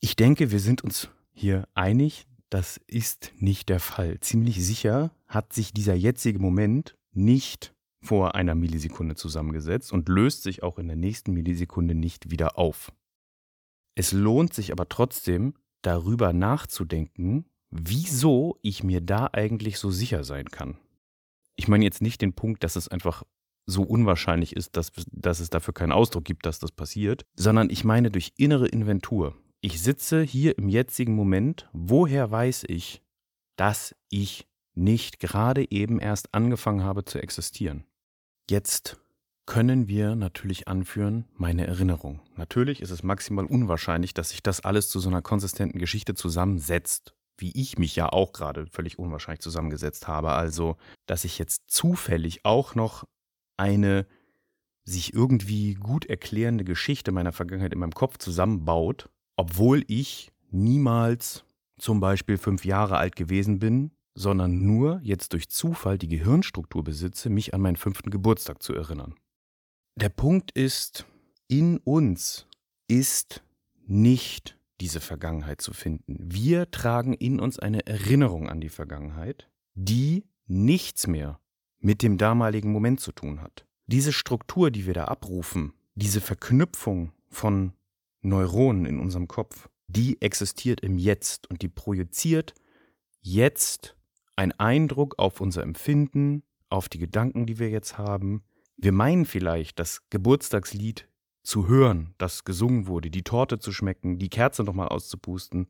Ich 0.00 0.16
denke, 0.16 0.50
wir 0.50 0.58
sind 0.58 0.82
uns 0.82 1.08
hier 1.32 1.68
einig, 1.74 2.26
das 2.48 2.80
ist 2.88 3.32
nicht 3.38 3.68
der 3.68 3.78
Fall. 3.78 4.18
Ziemlich 4.18 4.64
sicher 4.64 5.12
hat 5.28 5.52
sich 5.52 5.72
dieser 5.72 5.94
jetzige 5.94 6.40
Moment 6.40 6.96
nicht 7.12 7.72
vor 8.02 8.34
einer 8.34 8.56
Millisekunde 8.56 9.14
zusammengesetzt 9.14 9.92
und 9.92 10.08
löst 10.08 10.42
sich 10.42 10.64
auch 10.64 10.78
in 10.78 10.88
der 10.88 10.96
nächsten 10.96 11.32
Millisekunde 11.32 11.94
nicht 11.94 12.30
wieder 12.30 12.58
auf. 12.58 12.92
Es 13.94 14.10
lohnt 14.12 14.52
sich 14.52 14.72
aber 14.72 14.88
trotzdem, 14.88 15.54
darüber 15.82 16.32
nachzudenken, 16.32 17.44
wieso 17.70 18.58
ich 18.62 18.82
mir 18.82 19.00
da 19.00 19.28
eigentlich 19.32 19.78
so 19.78 19.90
sicher 19.90 20.24
sein 20.24 20.46
kann. 20.46 20.76
Ich 21.54 21.68
meine 21.68 21.84
jetzt 21.84 22.02
nicht 22.02 22.20
den 22.20 22.32
Punkt, 22.32 22.64
dass 22.64 22.74
es 22.74 22.88
einfach 22.88 23.22
so 23.70 23.82
unwahrscheinlich 23.82 24.56
ist, 24.56 24.76
dass, 24.76 24.92
dass 25.12 25.40
es 25.40 25.50
dafür 25.50 25.74
keinen 25.74 25.92
Ausdruck 25.92 26.24
gibt, 26.24 26.46
dass 26.46 26.58
das 26.58 26.72
passiert, 26.72 27.24
sondern 27.36 27.70
ich 27.70 27.84
meine 27.84 28.10
durch 28.10 28.32
innere 28.36 28.66
Inventur 28.66 29.36
ich 29.62 29.82
sitze 29.82 30.22
hier 30.22 30.56
im 30.56 30.68
jetzigen 30.68 31.14
Moment, 31.14 31.68
woher 31.72 32.30
weiß 32.30 32.64
ich, 32.68 33.02
dass 33.56 33.94
ich 34.08 34.48
nicht 34.74 35.20
gerade 35.20 35.70
eben 35.70 36.00
erst 36.00 36.34
angefangen 36.34 36.82
habe 36.82 37.04
zu 37.04 37.22
existieren? 37.22 37.84
Jetzt 38.48 38.98
können 39.44 39.86
wir 39.86 40.16
natürlich 40.16 40.66
anführen, 40.66 41.26
meine 41.34 41.66
Erinnerung. 41.66 42.20
Natürlich 42.36 42.80
ist 42.80 42.90
es 42.90 43.02
maximal 43.02 43.44
unwahrscheinlich, 43.44 44.14
dass 44.14 44.30
sich 44.30 44.42
das 44.42 44.60
alles 44.60 44.88
zu 44.88 44.98
so 44.98 45.10
einer 45.10 45.22
konsistenten 45.22 45.78
Geschichte 45.78 46.14
zusammensetzt, 46.14 47.14
wie 47.36 47.52
ich 47.52 47.78
mich 47.78 47.96
ja 47.96 48.08
auch 48.08 48.32
gerade 48.32 48.66
völlig 48.66 48.98
unwahrscheinlich 48.98 49.40
zusammengesetzt 49.40 50.08
habe. 50.08 50.32
Also, 50.32 50.76
dass 51.06 51.24
ich 51.24 51.38
jetzt 51.38 51.70
zufällig 51.70 52.44
auch 52.44 52.74
noch 52.74 53.04
eine 53.60 54.06
sich 54.84 55.14
irgendwie 55.14 55.74
gut 55.74 56.06
erklärende 56.06 56.64
Geschichte 56.64 57.12
meiner 57.12 57.32
Vergangenheit 57.32 57.72
in 57.72 57.78
meinem 57.78 57.92
Kopf 57.92 58.18
zusammenbaut, 58.18 59.08
obwohl 59.36 59.84
ich 59.86 60.32
niemals 60.50 61.44
zum 61.78 62.00
Beispiel 62.00 62.38
fünf 62.38 62.64
Jahre 62.64 62.96
alt 62.96 63.14
gewesen 63.14 63.58
bin, 63.58 63.92
sondern 64.14 64.62
nur 64.66 65.00
jetzt 65.02 65.32
durch 65.32 65.48
Zufall 65.48 65.98
die 65.98 66.08
Gehirnstruktur 66.08 66.82
besitze, 66.82 67.30
mich 67.30 67.54
an 67.54 67.60
meinen 67.60 67.76
fünften 67.76 68.10
Geburtstag 68.10 68.62
zu 68.62 68.74
erinnern. 68.74 69.14
Der 69.96 70.08
Punkt 70.08 70.50
ist, 70.52 71.06
in 71.46 71.78
uns 71.78 72.46
ist 72.88 73.42
nicht 73.86 74.58
diese 74.80 75.00
Vergangenheit 75.00 75.60
zu 75.60 75.72
finden. 75.72 76.16
Wir 76.18 76.70
tragen 76.70 77.12
in 77.14 77.38
uns 77.38 77.58
eine 77.58 77.86
Erinnerung 77.86 78.48
an 78.48 78.60
die 78.60 78.68
Vergangenheit, 78.68 79.48
die 79.74 80.24
nichts 80.46 81.06
mehr 81.06 81.38
mit 81.80 82.02
dem 82.02 82.18
damaligen 82.18 82.72
Moment 82.72 83.00
zu 83.00 83.12
tun 83.12 83.40
hat. 83.42 83.66
Diese 83.86 84.12
Struktur, 84.12 84.70
die 84.70 84.86
wir 84.86 84.94
da 84.94 85.06
abrufen, 85.06 85.72
diese 85.94 86.20
Verknüpfung 86.20 87.12
von 87.28 87.72
Neuronen 88.22 88.86
in 88.86 89.00
unserem 89.00 89.28
Kopf, 89.28 89.68
die 89.88 90.20
existiert 90.22 90.80
im 90.80 90.98
Jetzt 90.98 91.50
und 91.50 91.62
die 91.62 91.68
projiziert 91.68 92.54
jetzt 93.20 93.96
einen 94.36 94.52
Eindruck 94.52 95.18
auf 95.18 95.40
unser 95.40 95.62
Empfinden, 95.62 96.42
auf 96.68 96.88
die 96.88 96.98
Gedanken, 96.98 97.46
die 97.46 97.58
wir 97.58 97.68
jetzt 97.68 97.98
haben. 97.98 98.44
Wir 98.76 98.92
meinen 98.92 99.26
vielleicht, 99.26 99.78
das 99.78 100.08
Geburtstagslied 100.10 101.08
zu 101.42 101.66
hören, 101.68 102.14
das 102.18 102.44
gesungen 102.44 102.86
wurde, 102.86 103.10
die 103.10 103.24
Torte 103.24 103.58
zu 103.58 103.72
schmecken, 103.72 104.18
die 104.18 104.28
Kerze 104.28 104.62
nochmal 104.62 104.88
auszupusten. 104.88 105.66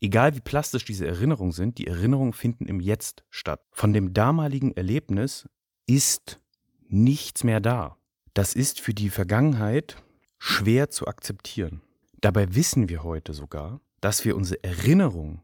Egal 0.00 0.36
wie 0.36 0.40
plastisch 0.40 0.84
diese 0.84 1.06
Erinnerungen 1.06 1.52
sind, 1.52 1.78
die 1.78 1.86
Erinnerungen 1.86 2.32
finden 2.32 2.66
im 2.66 2.80
Jetzt 2.80 3.24
statt. 3.30 3.60
Von 3.72 3.92
dem 3.92 4.14
damaligen 4.14 4.72
Erlebnis 4.72 5.48
ist 5.86 6.40
nichts 6.88 7.44
mehr 7.44 7.60
da. 7.60 7.96
Das 8.34 8.54
ist 8.54 8.80
für 8.80 8.94
die 8.94 9.10
Vergangenheit 9.10 9.96
schwer 10.38 10.90
zu 10.90 11.06
akzeptieren. 11.06 11.82
Dabei 12.20 12.54
wissen 12.54 12.88
wir 12.88 13.02
heute 13.02 13.32
sogar, 13.32 13.80
dass 14.00 14.24
wir 14.24 14.36
unsere 14.36 14.62
Erinnerung 14.62 15.42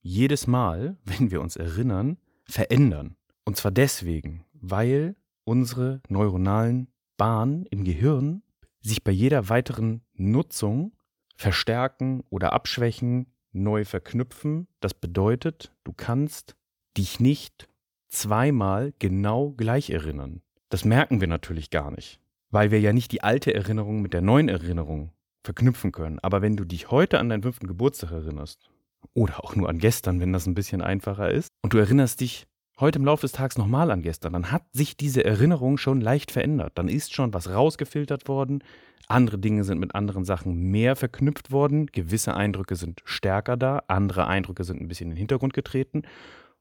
jedes 0.00 0.46
Mal, 0.46 0.96
wenn 1.04 1.30
wir 1.30 1.40
uns 1.40 1.56
erinnern, 1.56 2.18
verändern. 2.44 3.16
Und 3.44 3.56
zwar 3.56 3.70
deswegen, 3.70 4.44
weil 4.52 5.16
unsere 5.44 6.00
neuronalen 6.08 6.88
Bahnen 7.16 7.66
im 7.66 7.84
Gehirn 7.84 8.42
sich 8.80 9.02
bei 9.02 9.12
jeder 9.12 9.48
weiteren 9.48 10.02
Nutzung 10.14 10.92
verstärken 11.36 12.22
oder 12.30 12.52
abschwächen, 12.52 13.32
neu 13.52 13.84
verknüpfen. 13.84 14.68
Das 14.80 14.94
bedeutet, 14.94 15.72
du 15.84 15.92
kannst 15.92 16.56
dich 16.96 17.20
nicht 17.20 17.68
zweimal 18.08 18.92
genau 18.98 19.50
gleich 19.50 19.90
erinnern. 19.90 20.42
Das 20.68 20.84
merken 20.84 21.20
wir 21.20 21.28
natürlich 21.28 21.70
gar 21.70 21.90
nicht, 21.90 22.20
weil 22.50 22.70
wir 22.70 22.80
ja 22.80 22.92
nicht 22.92 23.12
die 23.12 23.22
alte 23.22 23.54
Erinnerung 23.54 24.02
mit 24.02 24.12
der 24.12 24.20
neuen 24.20 24.48
Erinnerung 24.48 25.12
verknüpfen 25.42 25.92
können. 25.92 26.18
Aber 26.20 26.42
wenn 26.42 26.56
du 26.56 26.64
dich 26.64 26.90
heute 26.90 27.18
an 27.18 27.28
deinen 27.28 27.42
fünften 27.42 27.66
Geburtstag 27.66 28.12
erinnerst, 28.12 28.70
oder 29.14 29.42
auch 29.42 29.56
nur 29.56 29.68
an 29.68 29.78
gestern, 29.78 30.20
wenn 30.20 30.32
das 30.32 30.46
ein 30.46 30.54
bisschen 30.54 30.82
einfacher 30.82 31.30
ist, 31.30 31.48
und 31.62 31.72
du 31.72 31.78
erinnerst 31.78 32.20
dich 32.20 32.46
heute 32.78 32.98
im 32.98 33.04
Laufe 33.04 33.22
des 33.22 33.32
Tages 33.32 33.58
nochmal 33.58 33.90
an 33.90 34.02
gestern, 34.02 34.32
dann 34.32 34.50
hat 34.52 34.64
sich 34.72 34.96
diese 34.96 35.24
Erinnerung 35.24 35.78
schon 35.78 36.00
leicht 36.00 36.30
verändert. 36.30 36.72
Dann 36.76 36.88
ist 36.88 37.14
schon 37.14 37.34
was 37.34 37.50
rausgefiltert 37.50 38.28
worden. 38.28 38.62
Andere 39.10 39.38
Dinge 39.38 39.64
sind 39.64 39.80
mit 39.80 39.94
anderen 39.94 40.24
Sachen 40.24 40.70
mehr 40.70 40.94
verknüpft 40.94 41.50
worden. 41.50 41.86
Gewisse 41.86 42.34
Eindrücke 42.34 42.76
sind 42.76 43.02
stärker 43.04 43.56
da. 43.56 43.82
Andere 43.88 44.28
Eindrücke 44.28 44.62
sind 44.62 44.80
ein 44.80 44.86
bisschen 44.86 45.08
in 45.08 45.14
den 45.16 45.18
Hintergrund 45.18 45.52
getreten. 45.52 46.02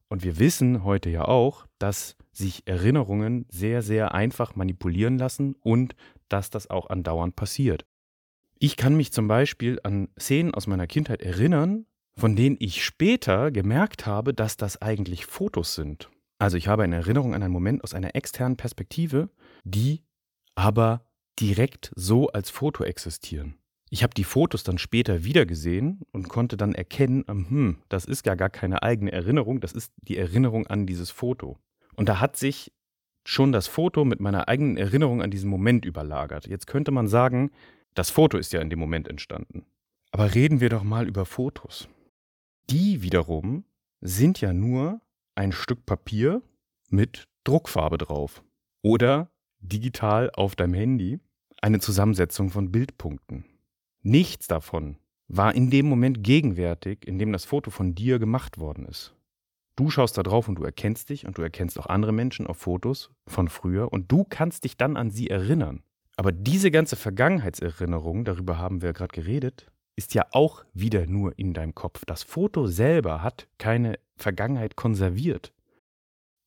Und 0.08 0.24
wir 0.24 0.40
wissen 0.40 0.84
heute 0.84 1.12
ja 1.12 1.26
auch, 1.26 1.68
dass 1.78 2.18
sich 2.32 2.64
Erinnerungen 2.66 3.46
sehr, 3.50 3.84
sehr 3.84 4.16
einfach 4.16 4.56
manipulieren 4.56 5.20
lassen 5.20 5.56
und 5.62 5.96
dass 6.28 6.50
das 6.50 6.70
auch 6.70 6.90
andauernd 6.90 7.36
passiert. 7.36 7.86
Ich 8.58 8.78
kann 8.78 8.98
mich 8.98 9.14
zum 9.14 9.28
Beispiel 9.28 9.80
an 9.84 10.10
Szenen 10.20 10.54
aus 10.54 10.66
meiner 10.66 10.88
Kindheit 10.88 11.22
erinnern, 11.22 11.86
von 12.18 12.36
denen 12.36 12.58
ich 12.60 12.84
später 12.84 13.52
gemerkt 13.52 14.08
habe, 14.08 14.34
dass 14.34 14.58
das 14.58 14.82
eigentlich 14.82 15.28
Fotos 15.28 15.76
sind. 15.76 16.10
Also 16.40 16.58
ich 16.58 16.68
habe 16.68 16.82
eine 16.82 16.96
Erinnerung 16.96 17.36
an 17.36 17.44
einen 17.44 17.54
Moment 17.54 17.84
aus 17.84 17.94
einer 17.94 18.16
externen 18.16 18.58
Perspektive, 18.58 19.30
die 19.64 20.02
aber 20.56 21.06
direkt 21.40 21.92
so 21.96 22.30
als 22.30 22.50
Foto 22.50 22.84
existieren. 22.84 23.56
Ich 23.90 24.04
habe 24.04 24.14
die 24.14 24.24
Fotos 24.24 24.64
dann 24.64 24.78
später 24.78 25.24
wiedergesehen 25.24 26.02
und 26.12 26.30
konnte 26.30 26.58
dann 26.58 26.76
erkennen, 26.76 27.26
ähm, 27.28 27.50
hm, 27.50 27.78
das 27.90 28.06
ist 28.06 28.26
ja 28.26 28.36
gar 28.36 28.50
keine 28.50 28.84
eigene 28.84 29.12
Erinnerung, 29.12 29.62
das 29.62 29.72
ist 29.72 29.94
die 30.02 30.18
Erinnerung 30.18 30.68
an 30.68 30.86
dieses 30.86 31.10
Foto. 31.10 31.58
Und 31.96 32.08
da 32.08 32.20
hat 32.20 32.38
sich 32.38 32.72
schon 33.26 33.52
das 33.52 33.68
Foto 33.68 34.06
mit 34.06 34.20
meiner 34.20 34.48
eigenen 34.48 34.78
Erinnerung 34.78 35.22
an 35.22 35.32
diesen 35.32 35.50
Moment 35.50 35.86
überlagert. 35.86 36.48
Jetzt 36.48 36.68
könnte 36.68 36.92
man 36.92 37.08
sagen, 37.08 37.52
das 37.96 38.12
Foto 38.12 38.38
ist 38.38 38.54
ja 38.54 38.62
in 38.62 38.70
dem 38.70 38.80
Moment 38.80 39.08
entstanden. 39.08 39.66
Aber 40.12 40.34
reden 40.34 40.62
wir 40.62 40.70
doch 40.70 40.84
mal 40.84 41.08
über 41.08 41.26
Fotos. 41.26 41.90
Die 42.70 43.02
wiederum 43.02 43.66
sind 44.02 44.42
ja 44.42 44.54
nur 44.54 45.02
ein 45.36 45.52
Stück 45.52 45.86
Papier 45.86 46.42
mit 46.90 47.28
Druckfarbe 47.44 47.98
drauf. 47.98 48.44
Oder 48.82 49.30
digital 49.60 50.32
auf 50.32 50.56
deinem 50.56 50.74
Handy 50.74 51.20
eine 51.62 51.80
Zusammensetzung 51.80 52.50
von 52.50 52.72
Bildpunkten. 52.72 53.46
Nichts 54.02 54.48
davon 54.48 54.98
war 55.28 55.54
in 55.54 55.70
dem 55.70 55.88
Moment 55.88 56.24
gegenwärtig, 56.24 57.08
in 57.08 57.20
dem 57.20 57.32
das 57.32 57.46
Foto 57.46 57.70
von 57.70 57.94
dir 57.96 58.20
gemacht 58.20 58.58
worden 58.58 58.86
ist. 58.86 59.14
Du 59.76 59.90
schaust 59.90 60.18
da 60.18 60.24
drauf 60.24 60.50
und 60.50 60.56
du 60.56 60.64
erkennst 60.64 61.10
dich 61.10 61.26
und 61.26 61.38
du 61.38 61.42
erkennst 61.42 61.80
auch 61.80 61.86
andere 61.86 62.12
Menschen 62.12 62.48
auf 62.48 62.58
Fotos 62.58 63.12
von 63.28 63.48
früher 63.48 63.94
und 63.94 64.12
du 64.12 64.26
kannst 64.28 64.64
dich 64.64 64.76
dann 64.76 64.98
an 64.98 65.12
sie 65.12 65.30
erinnern. 65.30 65.84
Aber 66.18 66.34
diese 66.34 66.70
ganze 66.70 66.98
Vergangenheitserinnerung, 66.98 68.26
darüber 68.26 68.58
haben 68.58 68.82
wir 68.82 68.92
gerade 68.92 69.14
geredet, 69.14 69.72
ist 69.96 70.14
ja 70.14 70.26
auch 70.32 70.66
wieder 70.74 71.06
nur 71.08 71.38
in 71.40 71.54
deinem 71.54 71.76
Kopf. 71.76 72.04
Das 72.06 72.24
Foto 72.24 72.68
selber 72.68 73.22
hat 73.22 73.48
keine 73.58 74.00
Vergangenheit 74.18 74.76
konserviert. 74.76 75.54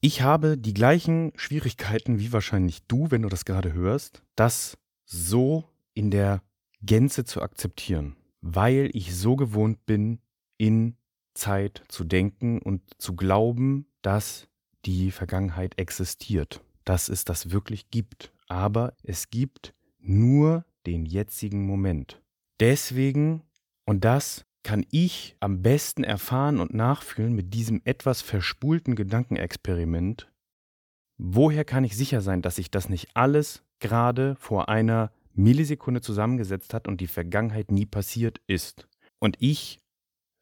Ich 0.03 0.21
habe 0.21 0.59
die 0.59 0.75
gleichen 0.75 1.33
Schwierigkeiten 1.37 2.19
wie 2.19 2.33
wahrscheinlich 2.33 2.87
du, 2.87 3.11
wenn 3.11 3.23
du 3.23 3.29
das 3.29 3.45
gerade 3.45 3.73
hörst, 3.73 4.23
das 4.37 4.77
so 5.05 5.65
in 5.95 6.11
der 6.11 6.43
Gänze 6.83 7.25
zu 7.25 7.43
akzeptieren, 7.43 8.17
weil 8.41 8.91
ich 8.93 9.15
so 9.15 9.37
gewohnt 9.37 9.87
bin, 9.87 10.21
in 10.59 10.97
Zeit 11.35 11.83
zu 11.89 12.05
denken 12.05 12.61
und 12.61 12.83
zu 12.99 13.15
glauben, 13.15 13.87
dass 14.03 14.49
die 14.85 15.11
Vergangenheit 15.11 15.79
existiert, 15.79 16.63
dass 16.85 17.09
es 17.09 17.25
das 17.25 17.51
wirklich 17.51 17.91
gibt. 17.91 18.33
Aber 18.49 18.95
es 19.03 19.31
gibt 19.31 19.75
nur 19.99 20.65
den 20.87 21.07
jetzigen 21.07 21.67
Moment. 21.67 22.21
Deswegen, 22.61 23.43
und 23.85 24.05
das 24.05 24.45
kann 24.63 24.85
ich 24.91 25.37
am 25.41 25.63
besten 25.63 26.05
erfahren 26.05 26.61
und 26.61 26.75
nachfühlen 26.75 27.35
mit 27.35 27.55
diesem 27.55 27.81
etwas 27.85 28.23
verspulten 28.23 28.95
Gedankenexperiment, 28.95 30.31
woher 31.19 31.65
kann 31.65 31.85
ich 31.85 31.97
sicher 31.97 32.21
sein, 32.21 32.43
dass 32.43 32.57
sich 32.57 32.71
das 32.71 32.89
nicht 32.89 33.17
alles 33.17 33.63
gerade 33.83 34.37
vor 34.37 34.71
einer 34.71 35.13
Millisekunde 35.35 36.01
zusammengesetzt 36.01 36.73
hat 36.73 36.89
und 36.89 37.03
die 37.03 37.07
Vergangenheit 37.07 37.71
nie 37.71 37.85
passiert 37.85 38.41
ist? 38.47 38.89
Und 39.19 39.37
ich 39.41 39.81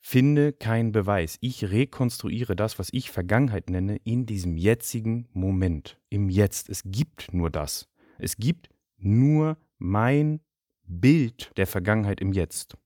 finde 0.00 0.52
keinen 0.52 0.92
Beweis. 0.92 1.36
Ich 1.40 1.70
rekonstruiere 1.70 2.54
das, 2.54 2.78
was 2.78 2.88
ich 2.92 3.10
Vergangenheit 3.10 3.68
nenne, 3.70 3.96
in 4.04 4.26
diesem 4.26 4.56
jetzigen 4.56 5.28
Moment, 5.32 5.98
im 6.08 6.28
Jetzt. 6.28 6.70
Es 6.70 6.82
gibt 6.84 7.32
nur 7.34 7.50
das. 7.50 7.88
Es 8.18 8.36
gibt 8.36 8.68
nur 8.98 9.56
mein 9.78 10.40
Bild 10.84 11.50
der 11.56 11.66
Vergangenheit 11.66 12.20
im 12.20 12.32
Jetzt. 12.32 12.76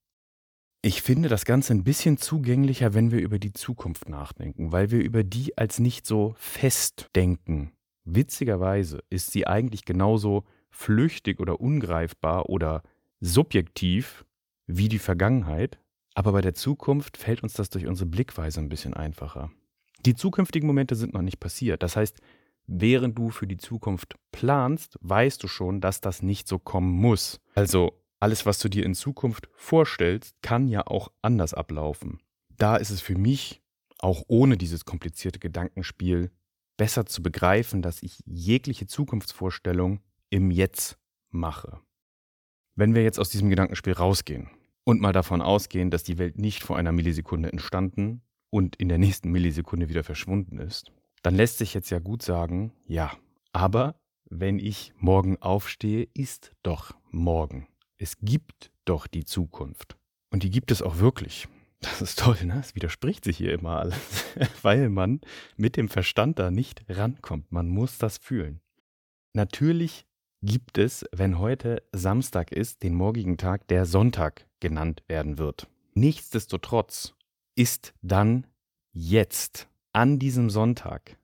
Ich 0.82 1.00
finde 1.00 1.28
das 1.30 1.46
Ganze 1.46 1.73
ein 1.73 1.84
bisschen 1.84 2.18
zugänglicher, 2.18 2.92
wenn 2.92 3.11
wir 3.11 3.20
über 3.20 3.38
die 3.38 3.54
Zukunft 3.54 4.08
nachdenken, 4.08 4.70
weil 4.70 4.90
wir 4.90 5.02
über 5.02 5.25
die 5.25 5.56
als 5.56 5.78
nicht 5.78 6.06
so 6.06 6.34
fest 6.37 7.08
denken. 7.16 7.73
Witzigerweise 8.04 9.02
ist 9.11 9.32
sie 9.32 9.46
eigentlich 9.46 9.84
genauso 9.84 10.44
flüchtig 10.70 11.40
oder 11.40 11.61
ungreifbar 11.61 12.49
oder 12.49 12.82
subjektiv 13.20 14.25
wie 14.66 14.88
die 14.88 14.99
Vergangenheit, 14.99 15.78
aber 16.14 16.32
bei 16.32 16.40
der 16.40 16.54
Zukunft 16.54 17.16
fällt 17.16 17.42
uns 17.42 17.54
das 17.54 17.70
durch 17.70 17.87
unsere 17.87 18.08
Blickweise 18.08 18.61
ein 18.61 18.68
bisschen 18.68 18.94
einfacher. 18.94 19.50
Die 20.04 20.14
zukünftigen 20.14 20.66
Momente 20.66 20.96
sind 20.96 21.14
noch 21.14 21.23
nicht 21.23 21.40
passiert. 21.40 21.82
Das 21.82 21.96
heißt, 21.96 22.20
während 22.66 23.18
du 23.18 23.30
für 23.30 23.46
die 23.46 23.56
Zukunft 23.56 24.16
planst, 24.32 24.99
weißt 25.00 25.42
du 25.42 25.49
schon, 25.49 25.80
dass 25.80 26.00
das 26.00 26.23
nicht 26.23 26.46
so 26.46 26.58
kommen 26.58 26.92
muss. 26.92 27.40
Also 27.54 28.00
alles, 28.20 28.46
was 28.46 28.58
du 28.58 28.68
dir 28.68 28.84
in 28.84 28.94
Zukunft 28.94 29.49
vorstellst, 29.54 30.37
kann 30.42 30.68
ja 30.68 30.87
auch 30.87 31.11
anders 31.23 31.54
ablaufen. 31.54 32.20
Da 32.56 32.76
ist 32.76 32.90
es 32.90 33.00
für 33.00 33.16
mich, 33.16 33.62
auch 33.99 34.23
ohne 34.28 34.56
dieses 34.56 34.84
komplizierte 34.84 35.38
Gedankenspiel, 35.38 36.30
besser 36.76 37.07
zu 37.07 37.23
begreifen, 37.23 37.83
dass 37.83 38.02
ich 38.02 38.19
jegliche 38.26 38.87
Zukunftsvorstellung 38.87 40.00
im 40.31 40.50
Jetzt 40.50 40.99
mache. 41.31 41.81
Wenn 42.75 42.95
wir 42.95 43.02
jetzt 43.02 43.21
aus 43.21 43.31
diesem 43.31 43.50
Gedankenspiel 43.50 43.93
rausgehen 43.93 44.50
und 44.85 45.00
mal 45.00 45.12
davon 45.12 45.40
ausgehen, 45.40 45.90
dass 45.90 46.02
die 46.02 46.19
Welt 46.19 46.38
nicht 46.38 46.62
vor 46.62 46.76
einer 46.76 46.93
Millisekunde 46.93 47.50
entstanden 47.52 48.23
und 48.50 48.76
in 48.76 48.88
der 48.88 48.99
nächsten 48.99 49.31
Millisekunde 49.31 49.88
wieder 49.88 50.04
verschwunden 50.04 50.59
ist, 50.59 50.90
dann 51.23 51.37
lässt 51.37 51.59
sich 51.59 51.73
jetzt 51.73 51.90
ja 51.90 52.00
gut 52.00 52.23
sagen, 52.23 52.73
ja, 52.87 53.12
aber 53.52 54.00
wenn 54.28 54.59
ich 54.59 54.93
morgen 54.99 55.40
aufstehe, 55.40 56.09
ist 56.14 56.52
doch 56.62 56.95
morgen. 57.11 57.69
Es 57.99 58.16
gibt 58.21 58.73
doch 58.85 59.07
die 59.07 59.25
Zukunft. 59.25 59.97
Und 60.31 60.43
die 60.43 60.50
gibt 60.50 60.71
es 60.73 60.83
auch 60.83 60.99
wirklich. 60.99 61.47
Das 61.85 62.00
ist 62.00 62.19
toll, 62.19 62.38
ne? 62.45 62.59
Es 62.61 62.75
widerspricht 62.75 63.25
sich 63.25 63.37
hier 63.37 63.53
immer 63.53 63.79
alles, 63.79 63.99
weil 64.62 64.88
man 64.88 65.21
mit 65.57 65.76
dem 65.76 65.91
Verstand 65.91 66.38
da 66.38 66.50
nicht 66.50 66.83
rankommt. 66.88 67.53
Man 67.53 67.69
muss 67.69 67.99
das 67.99 68.17
fühlen. 68.17 68.61
Natürlich 69.35 70.07
gibt 70.41 70.79
es, 70.79 71.05
wenn 71.12 71.38
heute 71.38 71.83
Samstag 71.93 72.53
ist, 72.53 72.83
den 72.83 72.95
morgigen 72.95 73.37
Tag, 73.37 73.69
der 73.69 73.85
Sonntag 73.85 74.47
genannt 74.61 75.03
werden 75.09 75.37
wird. 75.37 75.69
Nichtsdestotrotz 75.95 77.14
ist 77.55 77.93
dann 78.00 78.47
jetzt, 78.93 79.69
an 79.93 80.19
diesem 80.19 80.50
Sonntag, 80.50 81.19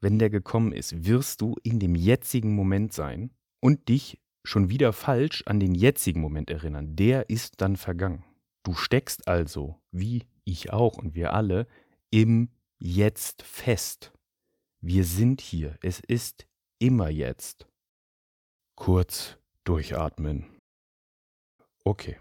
wenn 0.00 0.18
der 0.18 0.30
gekommen 0.30 0.72
ist, 0.72 1.06
wirst 1.06 1.40
du 1.40 1.56
in 1.62 1.78
dem 1.78 1.94
jetzigen 1.94 2.54
Moment 2.54 2.92
sein 2.92 3.30
und 3.60 3.88
dich 3.88 4.18
schon 4.44 4.68
wieder 4.68 4.92
falsch 4.92 5.44
an 5.46 5.60
den 5.60 5.74
jetzigen 5.74 6.20
Moment 6.20 6.50
erinnern. 6.50 6.96
Der 6.96 7.30
ist 7.30 7.60
dann 7.60 7.76
vergangen. 7.76 8.24
Du 8.64 8.74
steckst 8.74 9.28
also, 9.28 9.80
wie 9.90 10.24
ich 10.44 10.72
auch 10.72 10.98
und 10.98 11.14
wir 11.14 11.32
alle, 11.32 11.66
im 12.10 12.50
Jetzt 12.78 13.42
fest. 13.42 14.12
Wir 14.80 15.04
sind 15.04 15.40
hier. 15.40 15.78
Es 15.82 16.00
ist 16.00 16.46
immer 16.80 17.08
jetzt. 17.08 17.66
Kurz 18.74 19.38
durchatmen. 19.64 20.58
Okay. 21.84 22.18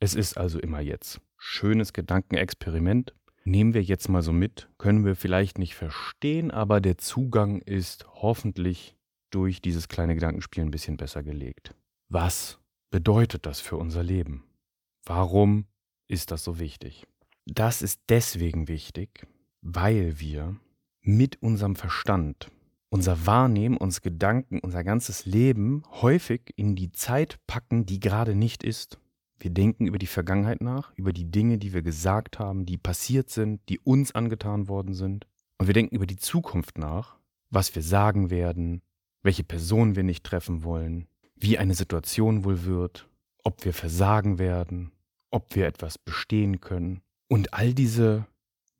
Es 0.00 0.14
ist 0.14 0.38
also 0.38 0.58
immer 0.58 0.80
jetzt. 0.80 1.20
Schönes 1.36 1.92
Gedankenexperiment. 1.92 3.14
Nehmen 3.44 3.74
wir 3.74 3.82
jetzt 3.82 4.08
mal 4.08 4.22
so 4.22 4.32
mit. 4.32 4.68
Können 4.78 5.04
wir 5.04 5.16
vielleicht 5.16 5.58
nicht 5.58 5.74
verstehen, 5.74 6.50
aber 6.50 6.80
der 6.80 6.96
Zugang 6.96 7.60
ist 7.60 8.06
hoffentlich 8.14 8.96
durch 9.30 9.60
dieses 9.60 9.88
kleine 9.88 10.14
Gedankenspiel 10.14 10.64
ein 10.64 10.70
bisschen 10.70 10.96
besser 10.96 11.22
gelegt. 11.22 11.74
Was 12.08 12.58
bedeutet 12.90 13.46
das 13.46 13.60
für 13.60 13.76
unser 13.76 14.02
Leben? 14.02 14.44
Warum 15.04 15.66
ist 16.08 16.30
das 16.30 16.44
so 16.44 16.58
wichtig? 16.58 17.06
Das 17.46 17.82
ist 17.82 18.00
deswegen 18.08 18.68
wichtig, 18.68 19.26
weil 19.60 20.20
wir 20.20 20.56
mit 21.00 21.42
unserem 21.42 21.76
Verstand 21.76 22.50
unser 22.92 23.26
Wahrnehmen, 23.26 23.78
uns 23.78 24.02
Gedanken, 24.02 24.58
unser 24.58 24.84
ganzes 24.84 25.24
Leben 25.24 25.82
häufig 26.02 26.52
in 26.56 26.76
die 26.76 26.92
Zeit 26.92 27.38
packen, 27.46 27.86
die 27.86 28.00
gerade 28.00 28.34
nicht 28.34 28.62
ist. 28.62 28.98
Wir 29.38 29.50
denken 29.50 29.86
über 29.86 29.98
die 29.98 30.06
Vergangenheit 30.06 30.60
nach, 30.60 30.92
über 30.94 31.14
die 31.14 31.30
Dinge, 31.30 31.56
die 31.56 31.72
wir 31.72 31.80
gesagt 31.80 32.38
haben, 32.38 32.66
die 32.66 32.76
passiert 32.76 33.30
sind, 33.30 33.62
die 33.70 33.78
uns 33.78 34.14
angetan 34.14 34.68
worden 34.68 34.92
sind. 34.92 35.26
Und 35.56 35.68
wir 35.68 35.74
denken 35.74 35.96
über 35.96 36.04
die 36.04 36.18
Zukunft 36.18 36.76
nach, 36.76 37.16
was 37.48 37.74
wir 37.74 37.82
sagen 37.82 38.28
werden, 38.28 38.82
welche 39.22 39.42
Person 39.42 39.96
wir 39.96 40.02
nicht 40.02 40.24
treffen 40.24 40.62
wollen, 40.62 41.08
wie 41.34 41.56
eine 41.56 41.74
Situation 41.74 42.44
wohl 42.44 42.64
wird, 42.64 43.08
ob 43.44 43.64
wir 43.64 43.74
versagen 43.74 44.38
werden, 44.38 44.92
ob 45.30 45.54
wir 45.54 45.66
etwas 45.66 45.98
bestehen 45.98 46.60
können. 46.60 47.02
Und 47.28 47.54
all 47.54 47.74
diese 47.74 48.26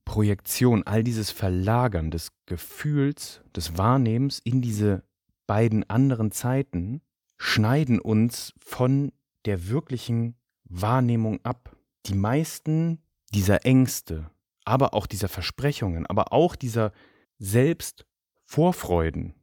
Projektion, 0.05 0.83
all 0.85 1.03
dieses 1.05 1.31
Verlagern 1.31 2.11
des 2.11 2.33
Gefühls, 2.47 3.41
des 3.57 3.79
Wahrnehmens 3.79 4.41
in 4.41 4.61
diese 4.61 5.03
beiden 5.47 5.89
anderen 5.89 6.33
Zeiten 6.33 7.01
schneiden 7.39 7.99
uns 7.99 8.53
von 8.59 9.13
der 9.45 9.69
wirklichen 9.69 10.37
Wahrnehmung 10.65 11.41
ab. 11.45 11.77
Die 12.07 12.15
meisten 12.15 13.03
dieser 13.35 13.65
Ängste, 13.65 14.31
aber 14.65 14.95
auch 14.95 15.07
dieser 15.07 15.29
Versprechungen, 15.29 16.07
aber 16.07 16.33
auch 16.33 16.57
dieser 16.57 16.93
Selbstvorfreuden 17.39 19.35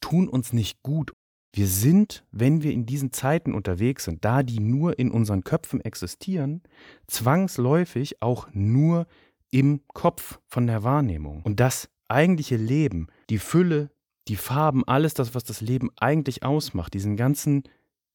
tun 0.00 0.28
uns 0.28 0.52
nicht 0.52 0.82
gut. 0.82 1.12
Wir 1.56 1.68
sind, 1.68 2.22
wenn 2.32 2.62
wir 2.62 2.70
in 2.72 2.84
diesen 2.84 3.14
Zeiten 3.14 3.54
unterwegs 3.54 4.04
sind, 4.04 4.22
da 4.26 4.42
die 4.42 4.60
nur 4.60 4.98
in 4.98 5.10
unseren 5.10 5.42
Köpfen 5.42 5.80
existieren, 5.80 6.62
zwangsläufig 7.06 8.20
auch 8.20 8.48
nur 8.52 9.06
im 9.50 9.80
Kopf 9.94 10.38
von 10.46 10.66
der 10.66 10.82
Wahrnehmung. 10.82 11.40
Und 11.44 11.58
das 11.58 11.88
eigentliche 12.08 12.56
Leben, 12.56 13.06
die 13.30 13.38
Fülle, 13.38 13.90
die 14.28 14.36
Farben, 14.36 14.86
alles 14.86 15.14
das, 15.14 15.34
was 15.34 15.44
das 15.44 15.62
Leben 15.62 15.88
eigentlich 15.96 16.42
ausmacht, 16.42 16.92
diesen 16.92 17.16
ganzen 17.16 17.62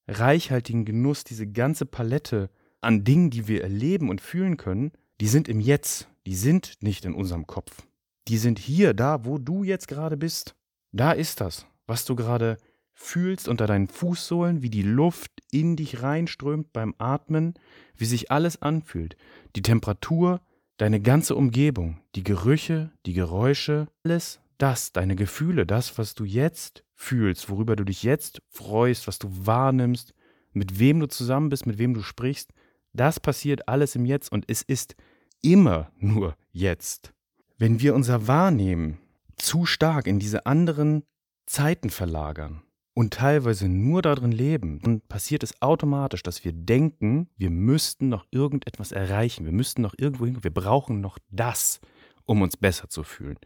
reichhaltigen 0.07 0.85
Genuss, 0.85 1.23
diese 1.23 1.47
ganze 1.47 1.87
Palette 1.87 2.51
an 2.79 3.03
Dingen, 3.03 3.31
die 3.31 3.47
wir 3.47 3.63
erleben 3.63 4.11
und 4.11 4.21
fühlen 4.21 4.57
können, 4.57 4.91
die 5.19 5.27
sind 5.27 5.49
im 5.49 5.59
Jetzt, 5.59 6.07
die 6.27 6.35
sind 6.35 6.75
nicht 6.81 7.05
in 7.05 7.15
unserem 7.15 7.47
Kopf. 7.47 7.87
Die 8.27 8.37
sind 8.37 8.59
hier, 8.59 8.93
da, 8.93 9.25
wo 9.25 9.39
du 9.39 9.63
jetzt 9.63 9.87
gerade 9.87 10.15
bist. 10.15 10.53
Da 10.91 11.11
ist 11.11 11.41
das, 11.41 11.65
was 11.87 12.05
du 12.05 12.15
gerade 12.15 12.57
fühlst 12.93 13.47
unter 13.47 13.67
deinen 13.67 13.87
Fußsohlen, 13.87 14.61
wie 14.61 14.69
die 14.69 14.83
Luft 14.83 15.31
in 15.51 15.75
dich 15.75 16.01
reinströmt 16.01 16.71
beim 16.73 16.95
Atmen, 16.97 17.55
wie 17.95 18.05
sich 18.05 18.31
alles 18.31 18.61
anfühlt. 18.61 19.17
Die 19.55 19.61
Temperatur, 19.61 20.41
deine 20.77 21.01
ganze 21.01 21.35
Umgebung, 21.35 22.01
die 22.15 22.23
Gerüche, 22.23 22.91
die 23.05 23.13
Geräusche, 23.13 23.87
alles 24.03 24.39
das, 24.57 24.91
deine 24.91 25.15
Gefühle, 25.15 25.65
das, 25.65 25.97
was 25.97 26.13
du 26.13 26.23
jetzt 26.23 26.83
fühlst, 26.93 27.49
worüber 27.49 27.75
du 27.75 27.83
dich 27.83 28.03
jetzt 28.03 28.41
freust, 28.47 29.07
was 29.07 29.17
du 29.17 29.27
wahrnimmst, 29.31 30.13
mit 30.53 30.79
wem 30.79 30.99
du 30.99 31.07
zusammen 31.07 31.49
bist, 31.49 31.65
mit 31.65 31.79
wem 31.79 31.93
du 31.93 32.01
sprichst, 32.01 32.51
das 32.93 33.19
passiert 33.19 33.67
alles 33.67 33.95
im 33.95 34.05
Jetzt 34.05 34.31
und 34.31 34.45
es 34.47 34.61
ist 34.61 34.95
immer 35.41 35.91
nur 35.97 36.35
jetzt. 36.51 37.13
Wenn 37.57 37.79
wir 37.79 37.95
unser 37.95 38.27
Wahrnehmen 38.27 38.99
zu 39.37 39.65
stark 39.65 40.07
in 40.07 40.19
diese 40.19 40.45
anderen 40.45 41.03
Zeiten 41.45 41.89
verlagern, 41.89 42.61
und 42.93 43.13
teilweise 43.13 43.69
nur 43.69 44.01
darin 44.01 44.31
leben, 44.31 44.79
dann 44.81 45.01
passiert 45.01 45.43
es 45.43 45.61
automatisch, 45.61 46.23
dass 46.23 46.43
wir 46.43 46.51
denken, 46.51 47.29
wir 47.37 47.49
müssten 47.49 48.09
noch 48.09 48.25
irgendetwas 48.31 48.91
erreichen, 48.91 49.45
wir 49.45 49.53
müssten 49.53 49.81
noch 49.81 49.93
irgendwo 49.97 50.25
hin, 50.25 50.43
wir 50.43 50.53
brauchen 50.53 50.99
noch 50.99 51.17
das, 51.29 51.79
um 52.25 52.41
uns 52.41 52.57
besser 52.57 52.89
zu 52.89 53.03
fühlen. 53.03 53.37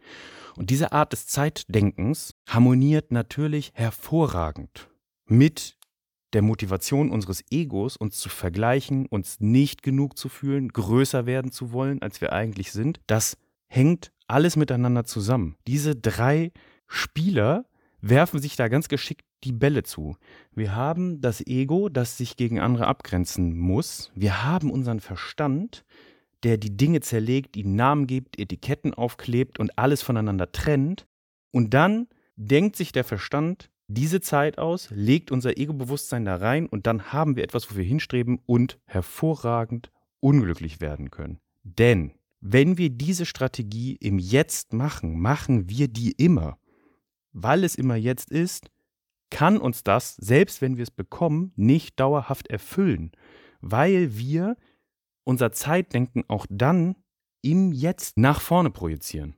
Und 0.56 0.70
diese 0.70 0.92
Art 0.92 1.12
des 1.12 1.26
Zeitdenkens 1.26 2.34
harmoniert 2.48 3.12
natürlich 3.12 3.72
hervorragend 3.74 4.88
mit 5.26 5.76
der 6.32 6.42
Motivation 6.42 7.10
unseres 7.10 7.44
Egos, 7.50 7.96
uns 7.96 8.18
zu 8.18 8.28
vergleichen, 8.28 9.06
uns 9.06 9.40
nicht 9.40 9.82
genug 9.82 10.18
zu 10.18 10.28
fühlen, 10.28 10.68
größer 10.68 11.24
werden 11.24 11.52
zu 11.52 11.72
wollen, 11.72 12.02
als 12.02 12.20
wir 12.20 12.32
eigentlich 12.32 12.72
sind. 12.72 13.00
Das 13.06 13.36
hängt 13.68 14.12
alles 14.26 14.56
miteinander 14.56 15.04
zusammen. 15.04 15.56
Diese 15.66 15.94
drei 15.94 16.52
Spieler 16.88 17.66
werfen 18.00 18.40
sich 18.40 18.56
da 18.56 18.68
ganz 18.68 18.88
geschickt 18.88 19.24
die 19.44 19.52
Bälle 19.52 19.82
zu. 19.82 20.16
Wir 20.54 20.74
haben 20.74 21.20
das 21.20 21.46
Ego, 21.46 21.88
das 21.88 22.16
sich 22.16 22.36
gegen 22.36 22.60
andere 22.60 22.86
abgrenzen 22.86 23.56
muss. 23.56 24.10
Wir 24.14 24.44
haben 24.44 24.70
unseren 24.70 25.00
Verstand, 25.00 25.84
der 26.42 26.58
die 26.58 26.76
Dinge 26.76 27.00
zerlegt, 27.00 27.56
ihnen 27.56 27.76
Namen 27.76 28.06
gibt, 28.06 28.38
Etiketten 28.38 28.94
aufklebt 28.94 29.58
und 29.58 29.78
alles 29.78 30.02
voneinander 30.02 30.52
trennt. 30.52 31.06
Und 31.52 31.74
dann 31.74 32.08
denkt 32.36 32.76
sich 32.76 32.92
der 32.92 33.04
Verstand 33.04 33.70
diese 33.88 34.20
Zeit 34.20 34.58
aus, 34.58 34.90
legt 34.90 35.30
unser 35.30 35.58
Ego-Bewusstsein 35.58 36.24
da 36.24 36.36
rein 36.36 36.66
und 36.66 36.86
dann 36.86 37.12
haben 37.12 37.36
wir 37.36 37.44
etwas, 37.44 37.70
wo 37.70 37.76
wir 37.76 37.84
hinstreben 37.84 38.40
und 38.44 38.78
hervorragend 38.84 39.90
unglücklich 40.20 40.80
werden 40.80 41.10
können. 41.10 41.38
Denn 41.62 42.12
wenn 42.40 42.78
wir 42.78 42.90
diese 42.90 43.26
Strategie 43.26 43.96
im 43.96 44.18
Jetzt 44.18 44.72
machen, 44.72 45.20
machen 45.20 45.68
wir 45.68 45.88
die 45.88 46.12
immer. 46.12 46.58
Weil 47.32 47.64
es 47.64 47.74
immer 47.74 47.96
jetzt 47.96 48.30
ist, 48.30 48.70
kann 49.30 49.58
uns 49.58 49.82
das, 49.84 50.16
selbst 50.16 50.62
wenn 50.62 50.76
wir 50.76 50.84
es 50.84 50.90
bekommen, 50.90 51.52
nicht 51.56 51.98
dauerhaft 52.00 52.48
erfüllen, 52.48 53.12
weil 53.60 54.16
wir 54.16 54.56
unser 55.24 55.52
Zeitdenken 55.52 56.24
auch 56.28 56.46
dann 56.48 56.96
im 57.42 57.72
Jetzt 57.72 58.18
nach 58.18 58.40
vorne 58.40 58.70
projizieren. 58.70 59.36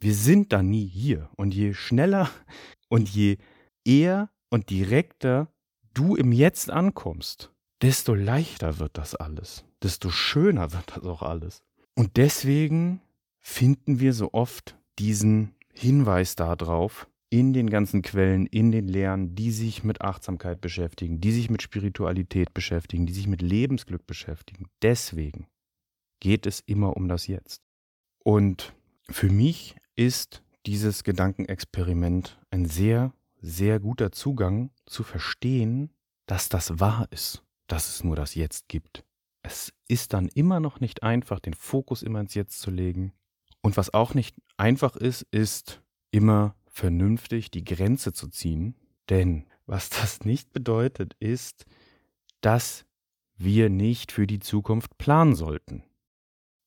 Wir 0.00 0.14
sind 0.14 0.52
da 0.52 0.62
nie 0.62 0.86
hier. 0.86 1.28
Und 1.36 1.54
je 1.54 1.74
schneller 1.74 2.30
und 2.88 3.08
je 3.08 3.38
eher 3.84 4.30
und 4.50 4.70
direkter 4.70 5.52
du 5.94 6.14
im 6.14 6.32
Jetzt 6.32 6.70
ankommst, 6.70 7.52
desto 7.82 8.14
leichter 8.14 8.78
wird 8.78 8.96
das 8.98 9.14
alles, 9.14 9.64
desto 9.82 10.10
schöner 10.10 10.72
wird 10.72 10.96
das 10.96 11.04
auch 11.04 11.22
alles. 11.22 11.62
Und 11.94 12.16
deswegen 12.16 13.00
finden 13.40 13.98
wir 13.98 14.12
so 14.12 14.32
oft 14.32 14.76
diesen 14.98 15.54
Hinweis 15.72 16.36
darauf, 16.36 17.08
in 17.30 17.52
den 17.52 17.68
ganzen 17.68 18.02
Quellen, 18.02 18.46
in 18.46 18.72
den 18.72 18.88
Lehren, 18.88 19.34
die 19.34 19.50
sich 19.50 19.84
mit 19.84 20.00
Achtsamkeit 20.00 20.60
beschäftigen, 20.60 21.20
die 21.20 21.32
sich 21.32 21.50
mit 21.50 21.62
Spiritualität 21.62 22.54
beschäftigen, 22.54 23.06
die 23.06 23.12
sich 23.12 23.26
mit 23.26 23.42
Lebensglück 23.42 24.06
beschäftigen. 24.06 24.68
Deswegen 24.82 25.46
geht 26.20 26.46
es 26.46 26.60
immer 26.60 26.96
um 26.96 27.08
das 27.08 27.26
Jetzt. 27.26 27.62
Und 28.24 28.74
für 29.10 29.30
mich 29.30 29.76
ist 29.94 30.42
dieses 30.66 31.04
Gedankenexperiment 31.04 32.38
ein 32.50 32.66
sehr, 32.66 33.12
sehr 33.40 33.78
guter 33.80 34.12
Zugang 34.12 34.70
zu 34.86 35.02
verstehen, 35.02 35.90
dass 36.26 36.48
das 36.48 36.80
wahr 36.80 37.08
ist, 37.10 37.44
dass 37.66 37.88
es 37.88 38.04
nur 38.04 38.16
das 38.16 38.34
Jetzt 38.34 38.68
gibt. 38.68 39.04
Es 39.42 39.72
ist 39.86 40.12
dann 40.12 40.28
immer 40.28 40.60
noch 40.60 40.80
nicht 40.80 41.02
einfach, 41.02 41.40
den 41.40 41.54
Fokus 41.54 42.02
immer 42.02 42.20
ins 42.20 42.34
Jetzt 42.34 42.60
zu 42.60 42.70
legen. 42.70 43.12
Und 43.62 43.76
was 43.76 43.94
auch 43.94 44.14
nicht 44.14 44.36
einfach 44.56 44.96
ist, 44.96 45.22
ist 45.30 45.82
immer 46.10 46.54
vernünftig 46.78 47.50
die 47.50 47.64
Grenze 47.64 48.12
zu 48.12 48.28
ziehen. 48.28 48.74
Denn 49.10 49.46
was 49.66 49.90
das 49.90 50.24
nicht 50.24 50.52
bedeutet, 50.52 51.14
ist, 51.18 51.66
dass 52.40 52.86
wir 53.36 53.68
nicht 53.68 54.12
für 54.12 54.26
die 54.26 54.38
Zukunft 54.38 54.96
planen 54.98 55.34
sollten. 55.34 55.84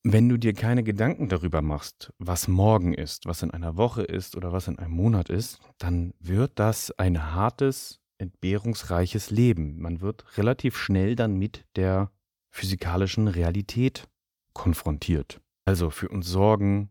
Wenn 0.03 0.29
du 0.29 0.37
dir 0.37 0.53
keine 0.53 0.83
Gedanken 0.83 1.29
darüber 1.29 1.61
machst, 1.61 2.11
was 2.17 2.47
morgen 2.47 2.93
ist, 2.93 3.25
was 3.25 3.43
in 3.43 3.51
einer 3.51 3.77
Woche 3.77 4.01
ist 4.01 4.35
oder 4.35 4.51
was 4.51 4.67
in 4.67 4.79
einem 4.79 4.93
Monat 4.93 5.29
ist, 5.29 5.59
dann 5.77 6.13
wird 6.19 6.53
das 6.55 6.91
ein 6.97 7.33
hartes, 7.33 7.99
entbehrungsreiches 8.17 9.29
Leben. 9.29 9.79
Man 9.79 10.01
wird 10.01 10.37
relativ 10.37 10.75
schnell 10.77 11.15
dann 11.15 11.37
mit 11.37 11.65
der 11.75 12.11
physikalischen 12.49 13.27
Realität 13.27 14.07
konfrontiert. 14.53 15.39
Also 15.65 15.89
für 15.89 16.09
uns 16.09 16.27
sorgen, 16.27 16.89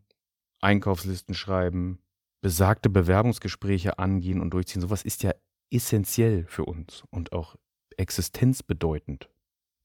Einkaufslisten 0.61 1.35
schreiben, 1.35 1.99
besagte 2.41 2.89
Bewerbungsgespräche 2.89 3.99
angehen 3.99 4.41
und 4.41 4.51
durchziehen, 4.51 4.81
sowas 4.81 5.03
ist 5.03 5.23
ja 5.23 5.31
essentiell 5.71 6.45
für 6.47 6.65
uns 6.65 7.03
und 7.11 7.31
auch 7.31 7.55
existenzbedeutend. 7.97 9.29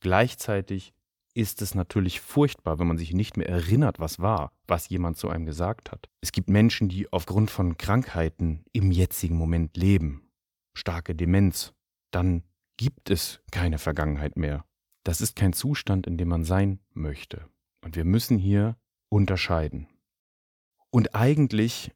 Gleichzeitig 0.00 0.94
ist 1.34 1.60
es 1.60 1.74
natürlich 1.74 2.20
furchtbar, 2.20 2.78
wenn 2.78 2.86
man 2.86 2.96
sich 2.96 3.12
nicht 3.12 3.36
mehr 3.36 3.48
erinnert, 3.48 4.00
was 4.00 4.20
war, 4.20 4.52
was 4.66 4.88
jemand 4.88 5.18
zu 5.18 5.28
einem 5.28 5.44
gesagt 5.44 5.92
hat. 5.92 6.08
Es 6.22 6.32
gibt 6.32 6.48
Menschen, 6.48 6.88
die 6.88 7.12
aufgrund 7.12 7.50
von 7.50 7.76
Krankheiten 7.76 8.64
im 8.72 8.90
jetzigen 8.90 9.36
Moment 9.36 9.76
leben. 9.76 10.30
Starke 10.74 11.14
Demenz. 11.14 11.74
Dann 12.10 12.42
gibt 12.78 13.10
es 13.10 13.42
keine 13.50 13.78
Vergangenheit 13.78 14.36
mehr. 14.36 14.64
Das 15.04 15.20
ist 15.20 15.36
kein 15.36 15.52
Zustand, 15.52 16.06
in 16.06 16.16
dem 16.16 16.28
man 16.28 16.44
sein 16.44 16.80
möchte. 16.94 17.48
Und 17.84 17.96
wir 17.96 18.04
müssen 18.04 18.38
hier 18.38 18.76
unterscheiden. 19.10 19.88
Und 20.90 21.14
eigentlich 21.14 21.92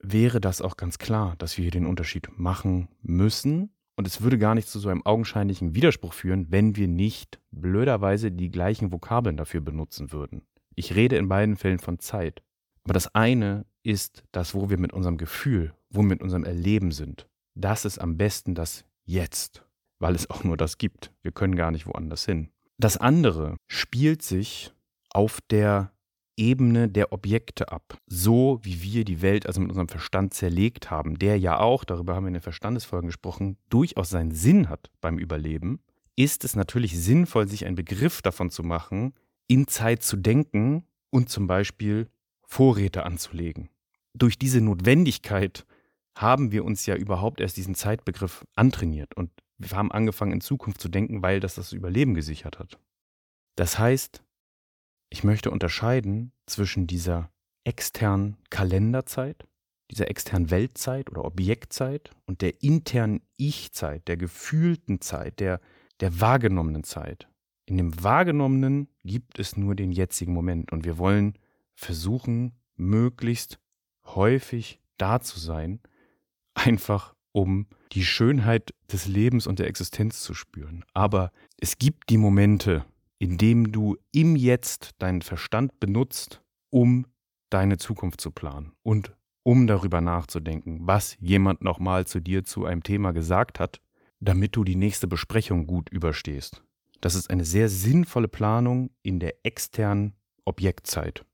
wäre 0.00 0.40
das 0.40 0.60
auch 0.60 0.76
ganz 0.76 0.98
klar, 0.98 1.34
dass 1.38 1.56
wir 1.56 1.62
hier 1.62 1.70
den 1.70 1.86
Unterschied 1.86 2.28
machen 2.36 2.88
müssen, 3.02 3.70
und 4.00 4.06
es 4.06 4.22
würde 4.22 4.38
gar 4.38 4.54
nicht 4.54 4.66
zu 4.66 4.78
so 4.78 4.88
einem 4.88 5.04
augenscheinlichen 5.04 5.74
Widerspruch 5.74 6.14
führen, 6.14 6.46
wenn 6.48 6.74
wir 6.74 6.88
nicht 6.88 7.38
blöderweise 7.50 8.32
die 8.32 8.50
gleichen 8.50 8.92
Vokabeln 8.92 9.36
dafür 9.36 9.60
benutzen 9.60 10.10
würden. 10.10 10.40
Ich 10.74 10.94
rede 10.94 11.18
in 11.18 11.28
beiden 11.28 11.58
Fällen 11.58 11.80
von 11.80 11.98
Zeit. 11.98 12.42
Aber 12.84 12.94
das 12.94 13.14
eine 13.14 13.66
ist 13.82 14.24
das, 14.32 14.54
wo 14.54 14.70
wir 14.70 14.78
mit 14.78 14.94
unserem 14.94 15.18
Gefühl, 15.18 15.74
wo 15.90 16.00
wir 16.00 16.08
mit 16.08 16.22
unserem 16.22 16.44
Erleben 16.44 16.92
sind. 16.92 17.28
Das 17.54 17.84
ist 17.84 17.98
am 17.98 18.16
besten 18.16 18.54
das 18.54 18.86
Jetzt, 19.04 19.66
weil 19.98 20.14
es 20.14 20.30
auch 20.30 20.44
nur 20.44 20.56
das 20.56 20.78
gibt. 20.78 21.12
Wir 21.20 21.32
können 21.32 21.54
gar 21.54 21.70
nicht 21.70 21.86
woanders 21.86 22.24
hin. 22.24 22.48
Das 22.78 22.96
andere 22.96 23.56
spielt 23.66 24.22
sich 24.22 24.72
auf 25.10 25.40
der 25.50 25.92
Ebene 26.40 26.88
der 26.88 27.12
Objekte 27.12 27.70
ab. 27.70 27.98
So 28.06 28.60
wie 28.62 28.82
wir 28.82 29.04
die 29.04 29.20
Welt 29.20 29.46
also 29.46 29.60
mit 29.60 29.68
unserem 29.68 29.88
Verstand 29.88 30.32
zerlegt 30.32 30.90
haben, 30.90 31.18
der 31.18 31.38
ja 31.38 31.60
auch, 31.60 31.84
darüber 31.84 32.14
haben 32.14 32.24
wir 32.24 32.28
in 32.28 32.34
den 32.34 32.42
Verstandesfolgen 32.42 33.08
gesprochen, 33.08 33.58
durchaus 33.68 34.08
seinen 34.08 34.32
Sinn 34.32 34.68
hat 34.68 34.90
beim 35.00 35.18
Überleben, 35.18 35.80
ist 36.16 36.44
es 36.44 36.56
natürlich 36.56 36.98
sinnvoll, 36.98 37.46
sich 37.46 37.66
einen 37.66 37.76
Begriff 37.76 38.22
davon 38.22 38.50
zu 38.50 38.62
machen, 38.62 39.12
in 39.46 39.68
Zeit 39.68 40.02
zu 40.02 40.16
denken 40.16 40.84
und 41.10 41.28
zum 41.28 41.46
Beispiel 41.46 42.08
Vorräte 42.42 43.04
anzulegen. 43.04 43.68
Durch 44.14 44.38
diese 44.38 44.60
Notwendigkeit 44.60 45.66
haben 46.16 46.52
wir 46.52 46.64
uns 46.64 46.86
ja 46.86 46.96
überhaupt 46.96 47.40
erst 47.40 47.56
diesen 47.56 47.74
Zeitbegriff 47.74 48.44
antrainiert 48.54 49.14
und 49.14 49.30
wir 49.58 49.76
haben 49.76 49.92
angefangen 49.92 50.32
in 50.32 50.40
Zukunft 50.40 50.80
zu 50.80 50.88
denken, 50.88 51.22
weil 51.22 51.38
das 51.38 51.54
das 51.54 51.72
Überleben 51.72 52.14
gesichert 52.14 52.58
hat. 52.58 52.78
Das 53.56 53.78
heißt, 53.78 54.24
ich 55.10 55.24
möchte 55.24 55.50
unterscheiden 55.50 56.32
zwischen 56.46 56.86
dieser 56.86 57.30
externen 57.64 58.36
Kalenderzeit, 58.48 59.46
dieser 59.90 60.08
externen 60.08 60.50
Weltzeit 60.50 61.10
oder 61.10 61.24
Objektzeit 61.24 62.10
und 62.26 62.42
der 62.42 62.62
internen 62.62 63.20
Ich-Zeit, 63.36 64.06
der 64.08 64.16
gefühlten 64.16 65.00
Zeit, 65.00 65.40
der, 65.40 65.60
der 65.98 66.20
wahrgenommenen 66.20 66.84
Zeit. 66.84 67.28
In 67.66 67.76
dem 67.76 68.02
Wahrgenommenen 68.02 68.88
gibt 69.04 69.38
es 69.38 69.56
nur 69.56 69.74
den 69.74 69.92
jetzigen 69.92 70.32
Moment 70.32 70.72
und 70.72 70.84
wir 70.84 70.96
wollen 70.98 71.34
versuchen, 71.74 72.52
möglichst 72.76 73.58
häufig 74.06 74.80
da 74.96 75.20
zu 75.20 75.38
sein, 75.38 75.80
einfach 76.54 77.14
um 77.32 77.66
die 77.92 78.04
Schönheit 78.04 78.74
des 78.92 79.06
Lebens 79.06 79.46
und 79.46 79.58
der 79.58 79.66
Existenz 79.66 80.22
zu 80.22 80.34
spüren. 80.34 80.84
Aber 80.94 81.32
es 81.58 81.78
gibt 81.78 82.10
die 82.10 82.16
Momente, 82.16 82.84
indem 83.20 83.70
du 83.70 83.96
im 84.12 84.34
Jetzt 84.34 84.96
deinen 84.98 85.22
Verstand 85.22 85.78
benutzt, 85.78 86.42
um 86.70 87.06
deine 87.50 87.76
Zukunft 87.76 88.20
zu 88.20 88.30
planen 88.30 88.72
und 88.82 89.14
um 89.42 89.66
darüber 89.66 90.00
nachzudenken, 90.00 90.80
was 90.82 91.16
jemand 91.20 91.62
nochmal 91.62 92.06
zu 92.06 92.20
dir 92.20 92.44
zu 92.44 92.64
einem 92.64 92.82
Thema 92.82 93.12
gesagt 93.12 93.60
hat, 93.60 93.80
damit 94.20 94.56
du 94.56 94.64
die 94.64 94.76
nächste 94.76 95.06
Besprechung 95.06 95.66
gut 95.66 95.90
überstehst. 95.90 96.64
Das 97.00 97.14
ist 97.14 97.30
eine 97.30 97.44
sehr 97.44 97.68
sinnvolle 97.68 98.28
Planung 98.28 98.90
in 99.02 99.20
der 99.20 99.44
externen 99.44 100.14
Objektzeit. 100.44 101.24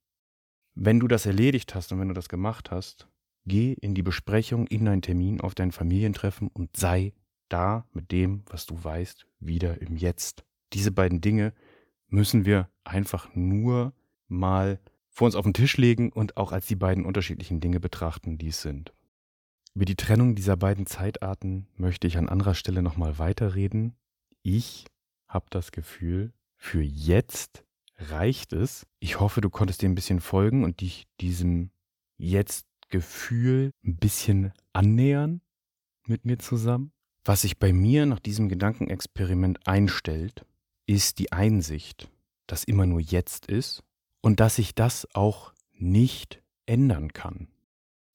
Wenn 0.74 1.00
du 1.00 1.08
das 1.08 1.26
erledigt 1.26 1.74
hast 1.74 1.92
und 1.92 2.00
wenn 2.00 2.08
du 2.08 2.14
das 2.14 2.28
gemacht 2.28 2.70
hast, 2.70 3.08
geh 3.46 3.72
in 3.72 3.94
die 3.94 4.02
Besprechung, 4.02 4.66
in 4.66 4.84
deinen 4.84 5.02
Termin, 5.02 5.40
auf 5.40 5.54
dein 5.54 5.72
Familientreffen 5.72 6.48
und 6.48 6.76
sei 6.76 7.12
da 7.48 7.86
mit 7.92 8.10
dem, 8.12 8.42
was 8.46 8.66
du 8.66 8.82
weißt, 8.82 9.26
wieder 9.38 9.80
im 9.80 9.96
Jetzt. 9.96 10.44
Diese 10.72 10.90
beiden 10.90 11.20
Dinge 11.20 11.52
müssen 12.08 12.44
wir 12.44 12.68
einfach 12.84 13.34
nur 13.34 13.92
mal 14.28 14.80
vor 15.08 15.26
uns 15.26 15.34
auf 15.34 15.44
den 15.44 15.54
Tisch 15.54 15.76
legen 15.76 16.12
und 16.12 16.36
auch 16.36 16.52
als 16.52 16.66
die 16.66 16.76
beiden 16.76 17.04
unterschiedlichen 17.04 17.60
Dinge 17.60 17.80
betrachten, 17.80 18.38
die 18.38 18.48
es 18.48 18.62
sind. 18.62 18.92
Über 19.74 19.84
die 19.84 19.96
Trennung 19.96 20.34
dieser 20.34 20.56
beiden 20.56 20.86
Zeitarten 20.86 21.68
möchte 21.76 22.06
ich 22.06 22.18
an 22.18 22.28
anderer 22.28 22.54
Stelle 22.54 22.82
nochmal 22.82 23.18
weiterreden. 23.18 23.94
Ich 24.42 24.86
habe 25.28 25.46
das 25.50 25.72
Gefühl, 25.72 26.32
für 26.56 26.82
jetzt 26.82 27.64
reicht 27.98 28.52
es. 28.52 28.86
Ich 29.00 29.20
hoffe, 29.20 29.40
du 29.40 29.50
konntest 29.50 29.82
dir 29.82 29.88
ein 29.88 29.94
bisschen 29.94 30.20
folgen 30.20 30.64
und 30.64 30.80
dich 30.80 31.06
diesem 31.20 31.70
Jetzt-Gefühl 32.18 33.70
ein 33.84 33.96
bisschen 33.96 34.52
annähern 34.72 35.40
mit 36.06 36.24
mir 36.24 36.38
zusammen. 36.38 36.92
Was 37.24 37.42
sich 37.42 37.58
bei 37.58 37.72
mir 37.72 38.06
nach 38.06 38.20
diesem 38.20 38.48
Gedankenexperiment 38.48 39.66
einstellt, 39.66 40.46
ist 40.86 41.18
die 41.18 41.32
Einsicht, 41.32 42.10
dass 42.46 42.64
immer 42.64 42.86
nur 42.86 43.00
jetzt 43.00 43.46
ist 43.46 43.82
und 44.20 44.40
dass 44.40 44.56
sich 44.56 44.74
das 44.74 45.06
auch 45.14 45.52
nicht 45.72 46.42
ändern 46.66 47.12
kann. 47.12 47.48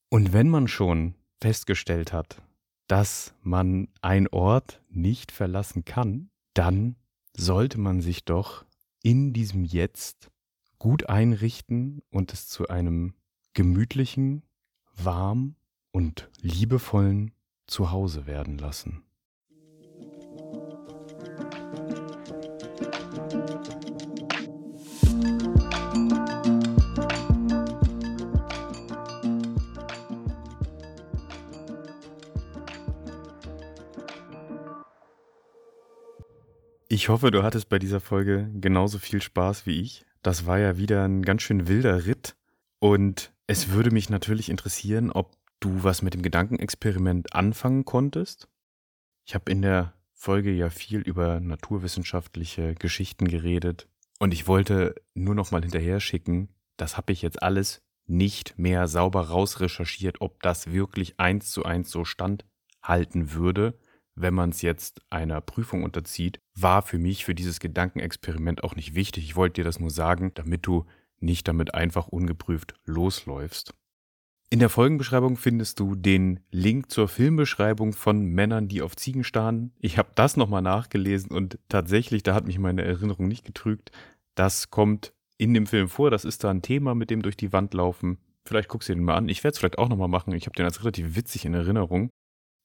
Und 0.10 0.34
wenn 0.34 0.50
man 0.50 0.68
schon 0.68 1.16
festgestellt 1.40 2.14
hat, 2.14 2.42
dass 2.88 3.34
man 3.42 3.88
ein 4.02 4.28
Ort 4.28 4.82
nicht 4.90 5.32
verlassen 5.32 5.86
kann, 5.86 6.30
dann 6.54 6.96
sollte 7.34 7.80
man 7.80 8.02
sich 8.02 8.26
doch 8.26 8.66
in 9.04 9.34
diesem 9.34 9.64
Jetzt 9.64 10.30
gut 10.78 11.08
einrichten 11.08 12.02
und 12.10 12.34
es 12.34 12.48
zu 12.48 12.68
einem 12.68 13.14
gemütlichen, 13.54 14.44
warm 14.94 15.56
und 15.92 16.30
liebevollen 16.42 17.32
Zuhause 17.68 18.26
werden 18.26 18.58
lassen. 18.58 19.04
Ich 36.94 37.10
hoffe, 37.10 37.32
du 37.32 37.41
hattest 37.41 37.70
bei 37.70 37.80
dieser 37.80 38.02
Folge 38.02 38.50
genauso 38.54 39.00
viel 39.00 39.22
Spaß 39.22 39.65
wie 39.65 39.80
ich. 39.80 40.06
Das 40.22 40.46
war 40.46 40.60
ja 40.60 40.78
wieder 40.78 41.06
ein 41.06 41.24
ganz 41.24 41.41
schön 41.41 41.70
wilder 41.70 42.06
Ritt. 42.06 42.36
Und 42.80 43.32
es 43.48 43.70
würde 43.70 43.91
mich 43.91 44.10
natürlich 44.10 44.50
interessieren, 44.50 45.10
ob 45.10 45.32
du 45.62 45.84
was 45.84 46.02
mit 46.02 46.13
dem 46.13 46.22
Gedankenexperiment 46.22 47.34
anfangen 47.34 47.86
konntest. 47.86 48.50
Ich 49.26 49.36
habe 49.36 49.50
in 49.50 49.62
der 49.62 49.94
Folge 50.22 50.52
ja 50.52 50.70
viel 50.70 51.00
über 51.00 51.40
naturwissenschaftliche 51.40 52.76
Geschichten 52.76 53.28
geredet. 53.28 53.88
Und 54.20 54.34
ich 54.34 54.48
wollte 54.48 54.96
nur 55.14 55.36
noch 55.36 55.52
mal 55.52 55.62
hinterher 55.62 56.00
schicken, 56.00 56.50
das 56.78 56.98
habe 56.98 57.12
ich 57.14 57.22
jetzt 57.22 57.42
alles 57.42 57.82
nicht 58.06 58.58
mehr 58.58 58.88
sauber 58.88 59.30
rausrecherchiert, 59.30 60.22
ob 60.22 60.42
das 60.42 60.72
wirklich 60.72 61.20
eins 61.20 61.52
zu 61.52 61.66
eins 61.66 61.90
so 61.92 62.06
standhalten 62.06 63.34
würde 63.34 63.78
wenn 64.16 64.34
man 64.34 64.50
es 64.50 64.62
jetzt 64.62 65.02
einer 65.10 65.42
Prüfung 65.42 65.84
unterzieht, 65.84 66.40
war 66.54 66.82
für 66.82 66.98
mich 66.98 67.26
für 67.26 67.36
dieses 67.36 67.60
Gedankenexperiment 67.60 68.64
auch 68.64 68.76
nicht 68.76 68.94
wichtig. 68.94 69.24
Ich 69.24 69.36
wollte 69.36 69.62
dir 69.62 69.64
das 69.64 69.80
nur 69.80 69.90
sagen, 69.90 70.32
damit 70.34 70.66
du 70.66 70.86
nicht 71.20 71.48
damit 71.48 71.74
einfach 71.74 72.08
ungeprüft 72.08 72.74
losläufst. 72.86 73.74
In 74.54 74.60
der 74.60 74.68
Folgenbeschreibung 74.68 75.38
findest 75.38 75.80
du 75.80 75.96
den 75.96 76.42
Link 76.52 76.92
zur 76.92 77.08
Filmbeschreibung 77.08 77.94
von 77.94 78.26
Männern, 78.26 78.68
die 78.68 78.82
auf 78.82 78.98
Ziegen 78.98 79.24
starren. 79.24 79.72
Ich 79.80 79.98
habe 79.98 80.10
das 80.14 80.36
nochmal 80.36 80.62
nachgelesen 80.62 81.32
und 81.32 81.58
tatsächlich, 81.70 82.22
da 82.22 82.34
hat 82.34 82.46
mich 82.46 82.60
meine 82.60 82.84
Erinnerung 82.84 83.30
nicht 83.30 83.46
getrügt. 83.46 83.92
Das 84.36 84.70
kommt 84.70 85.14
in 85.38 85.54
dem 85.54 85.68
Film 85.68 85.88
vor. 85.88 86.12
Das 86.12 86.26
ist 86.26 86.44
da 86.44 86.50
ein 86.50 86.62
Thema, 86.62 86.96
mit 86.96 87.10
dem 87.10 87.22
durch 87.22 87.38
die 87.38 87.54
Wand 87.54 87.74
laufen. 87.74 88.18
Vielleicht 88.46 88.68
guckst 88.68 88.90
du 88.90 88.94
den 88.94 89.06
mal 89.06 89.16
an. 89.16 89.30
Ich 89.30 89.42
werde 89.46 89.54
es 89.54 89.60
vielleicht 89.60 89.78
auch 89.78 89.88
nochmal 89.88 90.10
machen. 90.10 90.34
Ich 90.34 90.48
habe 90.48 90.56
den 90.58 90.66
als 90.66 90.82
relativ 90.82 91.16
witzig 91.16 91.46
in 91.46 91.54
Erinnerung. 91.54 92.10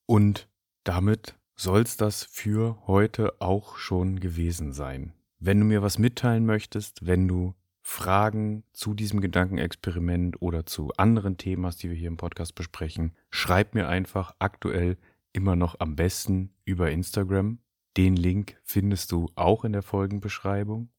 Und 0.07 0.49
damit 0.83 1.37
soll 1.55 1.83
es 1.83 1.96
das 1.96 2.25
für 2.25 2.85
heute 2.88 3.40
auch 3.40 3.77
schon 3.77 4.18
gewesen 4.18 4.72
sein. 4.72 5.12
Wenn 5.38 5.61
du 5.61 5.66
mir 5.66 5.83
was 5.83 6.01
mitteilen 6.01 6.46
möchtest, 6.46 7.07
wenn 7.07 7.29
du 7.29 7.55
Fragen 7.88 8.64
zu 8.72 8.94
diesem 8.94 9.20
Gedankenexperiment 9.20 10.42
oder 10.42 10.66
zu 10.66 10.90
anderen 10.96 11.37
Themas, 11.37 11.77
die 11.77 11.88
wir 11.88 11.96
hier 11.96 12.09
im 12.09 12.16
Podcast 12.16 12.57
besprechen, 12.57 13.14
schreib 13.31 13.77
mir 13.77 13.87
einfach 13.87 14.35
aktuell 14.40 14.99
immer 15.33 15.55
noch 15.55 15.79
am 15.79 15.94
besten 15.94 16.53
über 16.64 16.90
Instagram. 16.90 17.61
Den 17.96 18.16
Link 18.16 18.61
findest 18.64 19.12
du 19.12 19.31
auch 19.37 19.64
in 19.64 19.72
der 19.72 19.85
Folgenbeschreibung. 19.85 20.90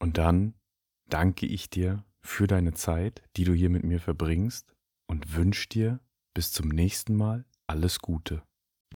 Und 0.00 0.18
dann 0.18 0.54
danke 1.08 1.46
ich 1.46 1.70
dir 1.70 2.04
für 2.20 2.48
deine 2.48 2.74
Zeit, 2.74 3.22
die 3.36 3.44
du 3.44 3.54
hier 3.54 3.70
mit 3.70 3.84
mir 3.84 4.00
verbringst 4.00 4.74
und 5.06 5.36
wünsche 5.36 5.68
dir 5.68 6.00
bis 6.34 6.50
zum 6.50 6.70
nächsten 6.70 7.14
Mal 7.14 7.44
alles 7.68 8.00
Gute. 8.00 8.42